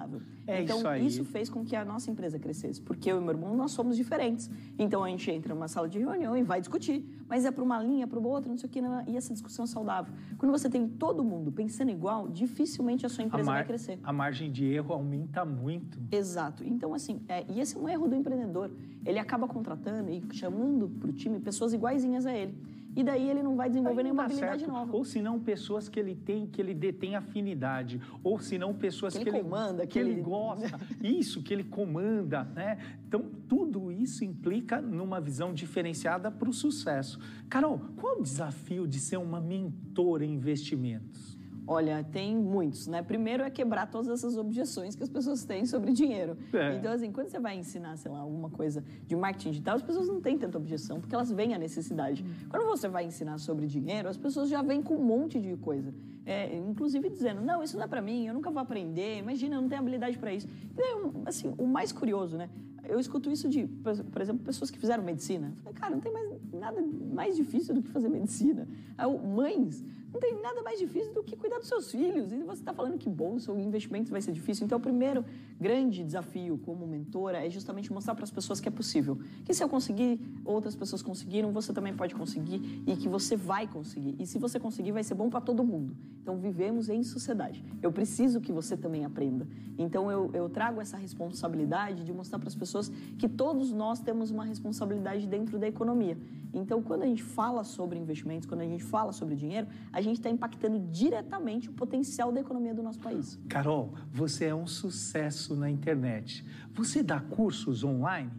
É 0.46 0.62
então, 0.62 0.78
isso 0.78 0.86
aí. 0.88 1.24
fez 1.24 1.48
com 1.50 1.64
que 1.64 1.74
a 1.74 1.84
nossa 1.84 2.10
empresa 2.10 2.38
crescesse. 2.38 2.80
Porque 2.80 3.10
eu 3.10 3.18
e 3.18 3.20
meu 3.20 3.30
irmão, 3.30 3.56
nós 3.56 3.72
somos 3.72 3.96
diferentes. 3.96 4.48
Então, 4.78 5.02
a 5.02 5.08
gente 5.08 5.28
entra 5.30 5.52
numa 5.54 5.66
sala 5.68 5.88
de 5.88 5.98
reunião 5.98 6.36
e 6.36 6.42
vai 6.42 6.60
discutir. 6.60 7.04
Mas 7.28 7.44
é 7.44 7.50
para 7.50 7.64
uma 7.64 7.82
linha, 7.82 8.06
para 8.06 8.18
outra, 8.20 8.48
não 8.48 8.56
sei 8.56 8.68
o 8.68 8.72
que. 8.72 8.80
não- 8.80 9.02
E 9.08 9.16
essa 9.16 9.32
discussão 9.32 9.64
é 9.64 9.66
saudável. 9.66 10.12
Quando 10.38 10.52
você 10.52 10.70
tem 10.70 10.86
todo 10.88 11.24
mundo 11.24 11.50
pensando 11.50 11.90
igual, 11.90 12.28
dificilmente 12.28 13.04
a 13.04 13.08
sua 13.08 13.24
a, 13.24 13.26
empresa 13.26 13.46
mar- 13.50 13.56
vai 13.56 13.64
crescer. 13.66 13.98
a 14.04 14.12
margem 14.12 14.50
de 14.52 14.64
erro 14.66 14.92
aumenta 14.94 15.44
muito. 15.44 15.98
Exato. 16.12 16.62
Então, 16.64 16.94
assim, 16.94 17.20
é, 17.28 17.44
e 17.50 17.60
esse 17.60 17.76
é 17.76 17.80
um 17.80 17.88
erro 17.88 18.06
do 18.06 18.14
empreendedor. 18.14 18.70
Ele 19.04 19.18
acaba 19.18 19.48
contratando 19.48 20.10
e 20.10 20.22
chamando 20.32 20.88
para 20.88 21.10
o 21.10 21.12
time 21.12 21.40
pessoas 21.40 21.72
iguaizinhas 21.72 22.24
a 22.26 22.32
ele. 22.32 22.54
E 22.96 23.04
daí 23.04 23.28
ele 23.28 23.42
não 23.42 23.54
vai 23.56 23.68
desenvolver 23.68 24.02
nenhuma 24.02 24.24
habilidade 24.24 24.60
certo. 24.60 24.72
nova. 24.72 24.96
Ou 24.96 25.04
se 25.04 25.20
não, 25.20 25.38
pessoas 25.38 25.86
que 25.86 26.00
ele 26.00 26.14
tem, 26.14 26.46
que 26.46 26.60
ele 26.62 26.72
detém 26.72 27.14
afinidade. 27.14 28.00
Ou 28.24 28.40
se 28.40 28.56
não, 28.56 28.72
pessoas 28.74 29.12
Que 29.12 29.22
que, 29.22 29.28
ele 29.28 29.36
ele 29.36 29.44
comanda, 29.44 29.82
que, 29.82 29.92
que 29.92 29.98
ele 29.98 30.12
ele- 30.12 30.22
gosta. 30.24 30.80
Isso, 31.02 31.42
que 31.42 31.52
ele 31.52 31.64
comanda, 31.64 32.44
né? 32.44 32.78
Então, 33.06 33.22
tudo 33.46 33.92
isso 33.92 34.24
implica 34.24 34.80
numa 34.80 35.20
visão 35.20 35.52
diferenciada 35.52 36.30
para 36.30 36.48
o 36.48 36.52
sucesso. 36.54 37.20
Carol, 37.50 37.78
qual 37.96 38.18
o 38.18 38.22
desafio 38.22 38.88
de 38.88 38.98
ser 38.98 39.18
uma 39.18 39.40
mentora 39.42 40.24
em 40.24 40.32
investimentos? 40.32 41.35
Olha, 41.68 42.04
tem 42.12 42.36
muitos, 42.36 42.86
né? 42.86 43.02
Primeiro 43.02 43.42
é 43.42 43.50
quebrar 43.50 43.90
todas 43.90 44.08
essas 44.08 44.36
objeções 44.36 44.94
que 44.94 45.02
as 45.02 45.08
pessoas 45.08 45.44
têm 45.44 45.66
sobre 45.66 45.92
dinheiro. 45.92 46.36
É. 46.52 46.76
Então, 46.76 46.92
assim, 46.92 47.10
quando 47.10 47.28
você 47.28 47.40
vai 47.40 47.58
ensinar, 47.58 47.96
sei 47.96 48.10
lá, 48.10 48.20
alguma 48.20 48.48
coisa 48.48 48.84
de 49.04 49.16
marketing 49.16 49.50
digital, 49.50 49.74
as 49.74 49.82
pessoas 49.82 50.06
não 50.06 50.20
têm 50.20 50.38
tanta 50.38 50.56
objeção, 50.56 51.00
porque 51.00 51.14
elas 51.14 51.30
veem 51.30 51.54
a 51.54 51.58
necessidade. 51.58 52.24
Quando 52.48 52.66
você 52.66 52.88
vai 52.88 53.04
ensinar 53.04 53.38
sobre 53.38 53.66
dinheiro, 53.66 54.08
as 54.08 54.16
pessoas 54.16 54.48
já 54.48 54.62
vêm 54.62 54.80
com 54.80 54.94
um 54.94 55.02
monte 55.02 55.40
de 55.40 55.56
coisa. 55.56 55.92
É, 56.24 56.56
inclusive 56.56 57.08
dizendo, 57.08 57.40
não, 57.40 57.62
isso 57.62 57.76
não 57.76 57.84
é 57.84 57.88
para 57.88 58.02
mim, 58.02 58.26
eu 58.26 58.34
nunca 58.34 58.50
vou 58.50 58.60
aprender, 58.60 59.18
imagina, 59.18 59.56
eu 59.56 59.62
não 59.62 59.68
tenho 59.68 59.80
habilidade 59.80 60.18
para 60.18 60.32
isso. 60.32 60.48
E 60.48 60.74
daí, 60.74 60.94
um, 60.94 61.22
assim, 61.24 61.52
o 61.56 61.66
mais 61.66 61.92
curioso, 61.92 62.36
né? 62.36 62.48
Eu 62.88 63.00
escuto 63.00 63.30
isso 63.30 63.48
de, 63.48 63.66
por 63.66 64.22
exemplo, 64.22 64.44
pessoas 64.44 64.70
que 64.70 64.78
fizeram 64.78 65.02
medicina. 65.02 65.52
Eu 65.56 65.62
falei, 65.62 65.74
cara, 65.74 65.94
não 65.94 66.00
tem 66.00 66.12
mais 66.12 66.40
nada 66.52 66.80
mais 67.12 67.36
difícil 67.36 67.74
do 67.74 67.82
que 67.82 67.88
fazer 67.88 68.08
medicina. 68.08 68.68
Aí, 68.96 69.18
mães, 69.18 69.84
não 70.12 70.20
tem 70.20 70.40
nada 70.40 70.62
mais 70.62 70.78
difícil 70.78 71.12
do 71.12 71.22
que 71.22 71.36
cuidar 71.36 71.58
dos 71.58 71.68
seus 71.68 71.90
filhos. 71.90 72.32
E 72.32 72.42
você 72.42 72.60
está 72.60 72.72
falando 72.72 72.96
que 72.98 73.08
bolsa 73.08 73.52
ou 73.52 73.58
investimentos 73.58 74.10
vai 74.10 74.20
ser 74.20 74.32
difícil. 74.32 74.64
Então, 74.64 74.78
o 74.78 74.80
primeiro 74.80 75.24
grande 75.60 76.02
desafio 76.02 76.58
como 76.58 76.86
mentora 76.86 77.44
é 77.44 77.50
justamente 77.50 77.92
mostrar 77.92 78.14
para 78.14 78.24
as 78.24 78.30
pessoas 78.30 78.60
que 78.60 78.68
é 78.68 78.70
possível. 78.70 79.18
Que 79.44 79.52
se 79.52 79.62
eu 79.62 79.68
conseguir, 79.68 80.20
outras 80.44 80.74
pessoas 80.74 81.02
conseguiram, 81.02 81.52
você 81.52 81.72
também 81.72 81.94
pode 81.94 82.14
conseguir 82.14 82.82
e 82.86 82.96
que 82.96 83.08
você 83.08 83.36
vai 83.36 83.66
conseguir. 83.66 84.14
E 84.18 84.26
se 84.26 84.38
você 84.38 84.58
conseguir, 84.58 84.92
vai 84.92 85.02
ser 85.02 85.14
bom 85.14 85.28
para 85.28 85.40
todo 85.40 85.62
mundo. 85.64 85.96
Então, 86.22 86.38
vivemos 86.38 86.88
em 86.88 87.02
sociedade. 87.02 87.64
Eu 87.82 87.92
preciso 87.92 88.40
que 88.40 88.52
você 88.52 88.76
também 88.76 89.04
aprenda. 89.04 89.46
Então, 89.78 90.10
eu, 90.10 90.30
eu 90.32 90.48
trago 90.48 90.80
essa 90.80 90.96
responsabilidade 90.96 92.04
de 92.04 92.12
mostrar 92.12 92.38
para 92.38 92.48
as 92.48 92.54
pessoas 92.54 92.90
que 93.18 93.28
todos 93.28 93.72
nós 93.72 94.00
temos 94.00 94.30
uma 94.30 94.44
responsabilidade 94.44 95.26
dentro 95.26 95.58
da 95.58 95.68
economia. 95.68 96.16
Então, 96.52 96.82
quando 96.82 97.02
a 97.02 97.06
gente 97.06 97.22
fala 97.22 97.62
sobre 97.64 97.98
investimentos, 97.98 98.46
quando 98.46 98.62
a 98.62 98.64
gente 98.64 98.82
fala 98.82 99.12
sobre 99.12 99.34
dinheiro, 99.34 99.66
a 99.96 100.02
gente 100.02 100.18
está 100.18 100.28
impactando 100.28 100.78
diretamente 100.90 101.70
o 101.70 101.72
potencial 101.72 102.30
da 102.30 102.38
economia 102.38 102.74
do 102.74 102.82
nosso 102.82 102.98
país. 102.98 103.38
Carol, 103.48 103.94
você 104.12 104.44
é 104.44 104.54
um 104.54 104.66
sucesso 104.66 105.56
na 105.56 105.70
internet. 105.70 106.44
Você 106.74 107.02
dá 107.02 107.18
cursos 107.18 107.82
online? 107.82 108.30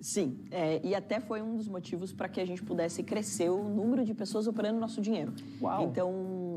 Sim, 0.00 0.40
é, 0.50 0.80
e 0.84 0.92
até 0.92 1.20
foi 1.20 1.40
um 1.40 1.56
dos 1.56 1.68
motivos 1.68 2.12
para 2.12 2.28
que 2.28 2.40
a 2.40 2.44
gente 2.44 2.64
pudesse 2.64 3.04
crescer 3.04 3.48
o 3.48 3.62
número 3.68 4.04
de 4.04 4.12
pessoas 4.12 4.48
operando 4.48 4.80
nosso 4.80 5.00
dinheiro. 5.00 5.32
Uau. 5.62 5.84
Então, 5.84 6.12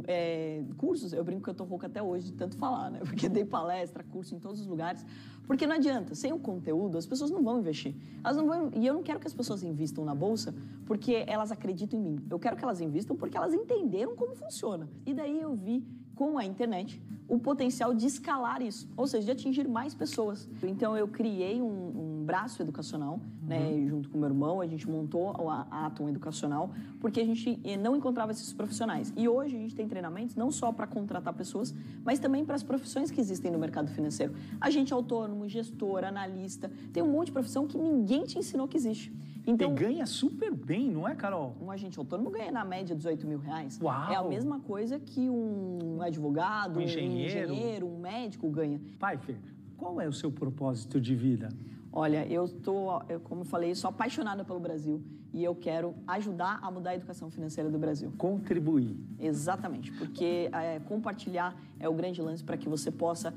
é, 0.07 0.63
cursos, 0.77 1.13
eu 1.13 1.23
brinco 1.23 1.43
que 1.43 1.49
eu 1.49 1.53
tô 1.53 1.63
rouca 1.63 1.88
até 1.88 2.01
hoje 2.01 2.27
de 2.27 2.33
tanto 2.33 2.55
falar, 2.57 2.89
né? 2.89 2.99
Porque 3.03 3.27
dei 3.29 3.45
palestra, 3.45 4.03
curso 4.03 4.35
em 4.35 4.39
todos 4.39 4.62
os 4.62 4.67
lugares. 4.67 5.05
Porque 5.45 5.65
não 5.65 5.75
adianta, 5.75 6.13
sem 6.13 6.31
o 6.31 6.39
conteúdo, 6.39 6.97
as 6.97 7.05
pessoas 7.05 7.31
não 7.31 7.41
vão 7.41 7.59
investir. 7.59 7.95
Elas 8.23 8.38
não 8.38 8.45
vão, 8.45 8.71
e 8.75 8.85
eu 8.85 8.93
não 8.93 9.01
quero 9.01 9.19
que 9.19 9.27
as 9.27 9.33
pessoas 9.33 9.63
invistam 9.63 10.05
na 10.05 10.13
bolsa 10.13 10.53
porque 10.85 11.23
elas 11.27 11.51
acreditam 11.51 11.99
em 11.99 12.03
mim. 12.03 12.19
Eu 12.29 12.38
quero 12.38 12.55
que 12.55 12.63
elas 12.63 12.81
invistam 12.81 13.15
porque 13.15 13.35
elas 13.35 13.53
entenderam 13.53 14.15
como 14.15 14.35
funciona. 14.35 14.88
E 15.05 15.13
daí 15.13 15.39
eu 15.41 15.55
vi 15.55 15.83
com 16.15 16.38
a 16.38 16.45
internet 16.45 17.01
o 17.29 17.39
potencial 17.39 17.93
de 17.93 18.05
escalar 18.05 18.62
isso, 18.62 18.89
ou 18.97 19.07
seja, 19.07 19.25
de 19.25 19.31
atingir 19.31 19.67
mais 19.67 19.93
pessoas. 19.93 20.49
Então 20.62 20.97
eu 20.97 21.07
criei 21.07 21.62
um, 21.62 21.65
um 21.67 22.09
braço 22.30 22.62
educacional, 22.62 23.20
né, 23.42 23.58
uhum. 23.58 23.82
né, 23.82 23.88
junto 23.88 24.08
com 24.08 24.20
meu 24.20 24.30
irmão, 24.30 24.62
a 24.62 24.68
gente 24.68 24.88
montou 24.88 25.32
a 25.50 25.88
Atom 25.88 26.08
Educacional, 26.10 26.70
porque 27.00 27.20
a 27.20 27.26
gente 27.26 27.60
eh, 27.63 27.76
não 27.76 27.96
encontrava 27.96 28.32
esses 28.32 28.54
profissionais. 28.54 29.12
E 29.18 29.28
hoje 29.28 29.56
a 29.56 29.60
gente 29.60 29.74
tem 29.74 29.88
treinamentos 29.88 30.36
não 30.36 30.52
só 30.52 30.72
para 30.72 30.86
contratar 30.86 31.34
pessoas, 31.34 31.74
mas 32.06 32.20
também 32.20 32.46
para 32.46 32.54
as 32.54 32.62
profissões 32.62 33.10
que 33.10 33.20
existem 33.20 33.50
no 33.52 33.58
mercado 33.58 33.89
financeiro. 33.89 34.36
Agente 34.62 34.94
autônomo, 34.94 35.50
gestor, 35.50 36.04
analista, 36.04 36.72
tem 36.94 37.02
um 37.02 37.12
monte 37.12 37.28
de 37.28 37.32
profissão 37.32 37.65
que 37.65 37.80
ninguém 37.80 38.26
te 38.26 38.38
ensinou 38.38 38.68
que 38.68 38.78
existe. 38.78 39.12
Então, 39.48 39.72
e 39.72 39.74
ganha 39.74 40.06
super 40.06 40.54
bem, 40.54 40.92
não 40.92 41.08
é, 41.08 41.15
Carol? 41.15 41.56
Um 41.60 41.72
agente 41.72 41.98
autônomo 41.98 42.30
ganha 42.30 42.52
na 42.52 42.63
média 42.63 42.96
18 42.96 43.26
mil 43.26 43.39
reais. 43.39 43.80
Uau. 43.82 44.12
É 44.12 44.15
a 44.15 44.24
mesma 44.24 44.60
coisa 44.60 45.00
que 45.00 45.28
um 45.28 46.00
advogado, 46.00 46.78
um 46.78 46.82
engenheiro, 46.84 47.50
um, 47.50 47.56
engenheiro, 47.56 47.88
um 47.88 48.00
médico 48.00 48.48
ganha. 48.52 48.80
Pfeiffer, 49.00 49.38
qual 49.76 50.00
é 50.00 50.08
o 50.08 50.13
seu 50.13 50.32
propósito 50.32 51.02
de 51.02 51.15
vida? 51.15 51.50
Olha, 51.91 52.25
eu 52.28 52.45
estou, 52.45 53.02
como 53.23 53.41
eu 53.41 53.45
falei, 53.45 53.73
sou 53.73 53.89
apaixonada 53.89 54.43
pelo 54.43 54.60
Brasil 54.60 55.02
e 55.34 55.43
eu 55.43 55.56
quero 55.56 55.95
ajudar 56.08 56.60
a 56.62 56.71
mudar 56.71 56.91
a 56.91 56.95
educação 56.95 57.30
financeira 57.30 57.69
do 57.69 57.78
Brasil. 57.78 58.12
Contribuir. 58.17 58.97
Exatamente, 59.19 59.91
porque 59.93 60.49
é, 60.52 60.80
compartilhar 60.88 61.56
é 61.80 61.88
o 61.88 61.93
grande 61.93 62.21
lance 62.21 62.43
para 62.43 62.58
que 62.58 62.67
você 62.67 62.91
possa 62.91 63.34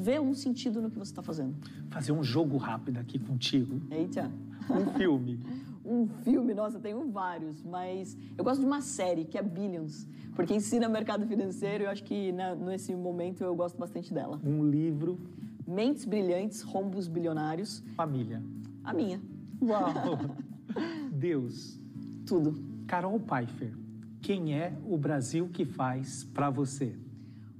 ver 0.00 0.20
um 0.20 0.34
sentido 0.34 0.80
no 0.80 0.90
que 0.90 0.98
você 0.98 1.12
está 1.12 1.22
fazendo. 1.22 1.54
Fazer 1.90 2.12
um 2.12 2.22
jogo 2.22 2.56
rápido 2.56 2.98
aqui 2.98 3.18
contigo. 3.18 3.80
Eita. 3.90 4.30
Um 4.70 4.86
filme. 4.96 5.40
um 5.84 6.06
filme, 6.22 6.54
nossa, 6.54 6.78
tenho 6.78 7.10
vários, 7.10 7.62
mas 7.62 8.16
eu 8.36 8.44
gosto 8.44 8.60
de 8.60 8.66
uma 8.66 8.80
série 8.80 9.24
que 9.24 9.36
é 9.36 9.42
Billions, 9.42 10.06
porque 10.34 10.54
ensina 10.54 10.88
mercado 10.88 11.26
financeiro 11.26 11.84
e 11.84 11.86
eu 11.86 11.90
acho 11.90 12.04
que 12.04 12.32
né, 12.32 12.54
nesse 12.54 12.94
momento 12.94 13.42
eu 13.42 13.54
gosto 13.54 13.76
bastante 13.76 14.14
dela. 14.14 14.40
Um 14.44 14.64
livro. 14.68 15.18
Mentes 15.66 16.04
Brilhantes, 16.04 16.62
Rombos 16.62 17.08
Bilionários. 17.08 17.82
Família. 17.94 18.42
A 18.84 18.92
minha. 18.92 19.20
Uau! 19.60 20.18
Deus. 21.12 21.78
Tudo. 22.26 22.54
Carol 22.86 23.18
Pfeiffer, 23.20 23.72
quem 24.20 24.54
é 24.58 24.72
o 24.84 24.96
Brasil 24.96 25.48
que 25.48 25.64
faz 25.64 26.24
para 26.24 26.50
você? 26.50 26.94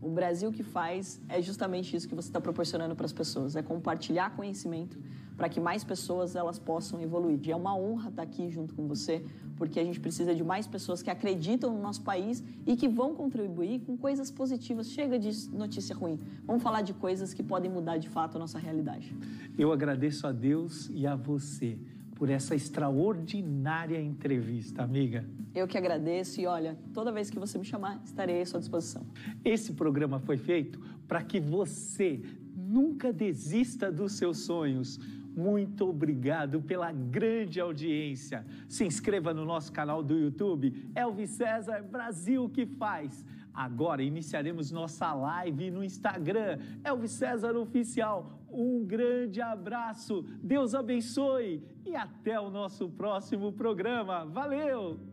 O 0.01 0.11
Brasil 0.11 0.51
que 0.53 0.63
faz 0.63 1.21
é 1.29 1.41
justamente 1.41 1.95
isso 1.97 2.09
que 2.09 2.15
você 2.15 2.29
está 2.29 2.41
proporcionando 2.41 2.97
para 2.97 3.07
as 3.07 3.13
pessoas, 3.13 3.55
é 3.55 3.63
compartilhar 3.63 4.35
conhecimento 4.35 4.99
para 5.37 5.49
que 5.49 5.61
mais 5.61 5.85
pessoas 5.85 6.35
elas 6.35 6.59
possam 6.59 7.01
evoluir. 7.01 7.41
E 7.45 7.53
é 7.53 7.57
uma 7.57 7.75
honra 7.77 8.11
estar 8.11 8.23
aqui 8.23 8.51
junto 8.51 8.75
com 8.75 8.87
você, 8.87 9.25
porque 9.63 9.79
a 9.79 9.85
gente 9.85 10.01
precisa 10.01 10.35
de 10.35 10.43
mais 10.43 10.67
pessoas 10.67 11.05
que 11.05 11.09
acreditam 11.09 11.73
no 11.73 11.81
nosso 11.81 12.03
país 12.03 12.43
e 12.67 12.75
que 12.75 12.89
vão 12.89 13.15
contribuir 13.15 13.79
com 13.87 13.97
coisas 13.97 14.29
positivas. 14.29 14.91
Chega 14.91 15.17
de 15.17 15.31
notícia 15.51 15.95
ruim. 15.95 16.19
Vamos 16.45 16.65
falar 16.65 16.83
de 16.83 16.93
coisas 16.93 17.33
que 17.33 17.45
podem 17.45 17.71
mudar 17.71 17.97
de 17.97 18.09
fato 18.09 18.35
a 18.35 18.41
nossa 18.41 18.59
realidade. 18.59 19.15
Eu 19.57 19.71
agradeço 19.71 20.27
a 20.27 20.33
Deus 20.33 20.91
e 20.93 21.07
a 21.07 21.15
você 21.15 21.79
por 22.17 22.29
essa 22.29 22.57
extraordinária 22.57 24.03
entrevista, 24.03 24.83
amiga. 24.83 25.25
Eu 25.55 25.69
que 25.69 25.79
agradeço 25.79 26.41
e 26.41 26.47
olha, 26.47 26.77
toda 26.93 27.13
vez 27.13 27.31
que 27.31 27.39
você 27.39 27.57
me 27.57 27.65
chamar, 27.65 28.03
estarei 28.05 28.43
à 28.43 28.47
sua 28.47 28.59
disposição. 28.59 29.07
Esse 29.45 29.75
programa 29.75 30.19
foi 30.19 30.39
feito 30.39 30.81
para 31.07 31.23
que 31.23 31.39
você 31.39 32.21
nunca 32.57 33.13
desista 33.13 33.93
dos 33.93 34.15
seus 34.15 34.39
sonhos. 34.39 34.99
Muito 35.35 35.89
obrigado 35.89 36.61
pela 36.61 36.93
grande 36.93 37.61
audiência. 37.61 38.45
Se 38.69 38.85
inscreva 38.85 39.33
no 39.33 39.45
nosso 39.45 39.73
canal 39.73 40.03
do 40.03 40.19
YouTube, 40.19 40.91
Elvis 40.95 41.31
César 41.31 41.83
Brasil 41.83 42.49
que 42.49 42.67
faz. 42.67 43.25
Agora 43.55 44.03
iniciaremos 44.03 44.71
nossa 44.71 45.13
live 45.13 45.71
no 45.71 45.85
Instagram, 45.85 46.59
Elvis 46.85 47.13
César 47.13 47.57
Oficial. 47.57 48.41
Um 48.51 48.85
grande 48.85 49.41
abraço, 49.41 50.25
Deus 50.43 50.75
abençoe 50.75 51.63
e 51.85 51.97
até 51.97 52.39
o 52.39 52.51
nosso 52.51 52.89
próximo 52.91 53.53
programa. 53.53 54.25
Valeu! 54.27 55.13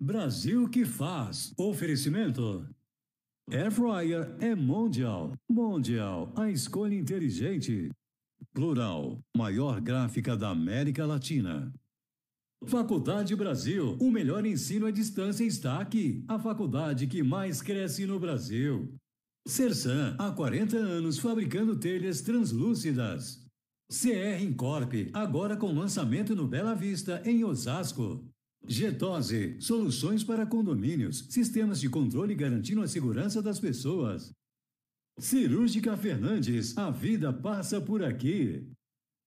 Brasil 0.00 0.68
que 0.68 0.86
faz. 0.86 1.52
Oferecimento. 1.58 2.66
Air 3.52 3.72
Fryer 3.72 4.36
é 4.38 4.54
Mundial. 4.54 5.32
Mundial, 5.50 6.32
a 6.36 6.48
escolha 6.48 6.94
inteligente. 6.94 7.90
Plural, 8.54 9.18
maior 9.36 9.80
gráfica 9.80 10.36
da 10.36 10.50
América 10.50 11.04
Latina. 11.04 11.72
Faculdade 12.64 13.34
Brasil, 13.34 13.96
o 14.00 14.08
melhor 14.08 14.46
ensino 14.46 14.86
à 14.86 14.92
distância 14.92 15.42
está 15.42 15.80
aqui. 15.80 16.24
A 16.28 16.38
faculdade 16.38 17.08
que 17.08 17.24
mais 17.24 17.60
cresce 17.60 18.06
no 18.06 18.20
Brasil. 18.20 18.94
Sersan, 19.48 20.14
há 20.16 20.30
40 20.30 20.76
anos 20.76 21.18
fabricando 21.18 21.76
telhas 21.76 22.20
translúcidas. 22.20 23.44
CR 23.90 24.40
Incorp, 24.44 25.10
agora 25.12 25.56
com 25.56 25.72
lançamento 25.72 26.36
no 26.36 26.46
Bela 26.46 26.74
Vista, 26.74 27.20
em 27.24 27.42
Osasco. 27.42 28.29
Getose, 28.66 29.56
soluções 29.58 30.22
para 30.22 30.46
condomínios, 30.46 31.26
sistemas 31.28 31.80
de 31.80 31.88
controle 31.88 32.34
garantindo 32.34 32.82
a 32.82 32.88
segurança 32.88 33.42
das 33.42 33.58
pessoas. 33.58 34.32
Cirúrgica 35.18 35.96
Fernandes, 35.96 36.76
a 36.78 36.90
vida 36.90 37.32
passa 37.32 37.80
por 37.80 38.02
aqui. 38.02 38.66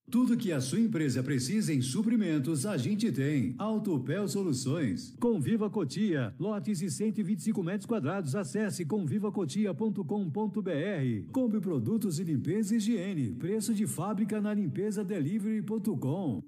Tudo 0.10 0.36
que 0.36 0.52
a 0.52 0.60
sua 0.60 0.80
empresa 0.80 1.24
precisa 1.24 1.74
em 1.74 1.82
suprimentos, 1.82 2.66
a 2.66 2.76
gente 2.78 3.10
tem. 3.12 3.56
Autopel 3.58 4.28
Soluções. 4.28 5.16
Conviva 5.20 5.70
Cotia. 5.70 6.36
Lotes 6.38 6.82
e 6.82 6.90
125 6.90 7.64
metros 7.64 7.86
quadrados. 7.86 8.36
Acesse 8.36 8.86
convivacotia.com.br. 8.86 11.32
Compre 11.32 11.62
produtos 11.62 12.18
de 12.18 12.26
limpeza 12.26 12.74
e 12.74 12.78
higiene. 12.78 13.34
Preço 13.34 13.74
de 13.74 13.88
fábrica 13.88 14.42
na 14.42 14.54
limpeza 14.54 15.04
delivery.com. 15.04 16.44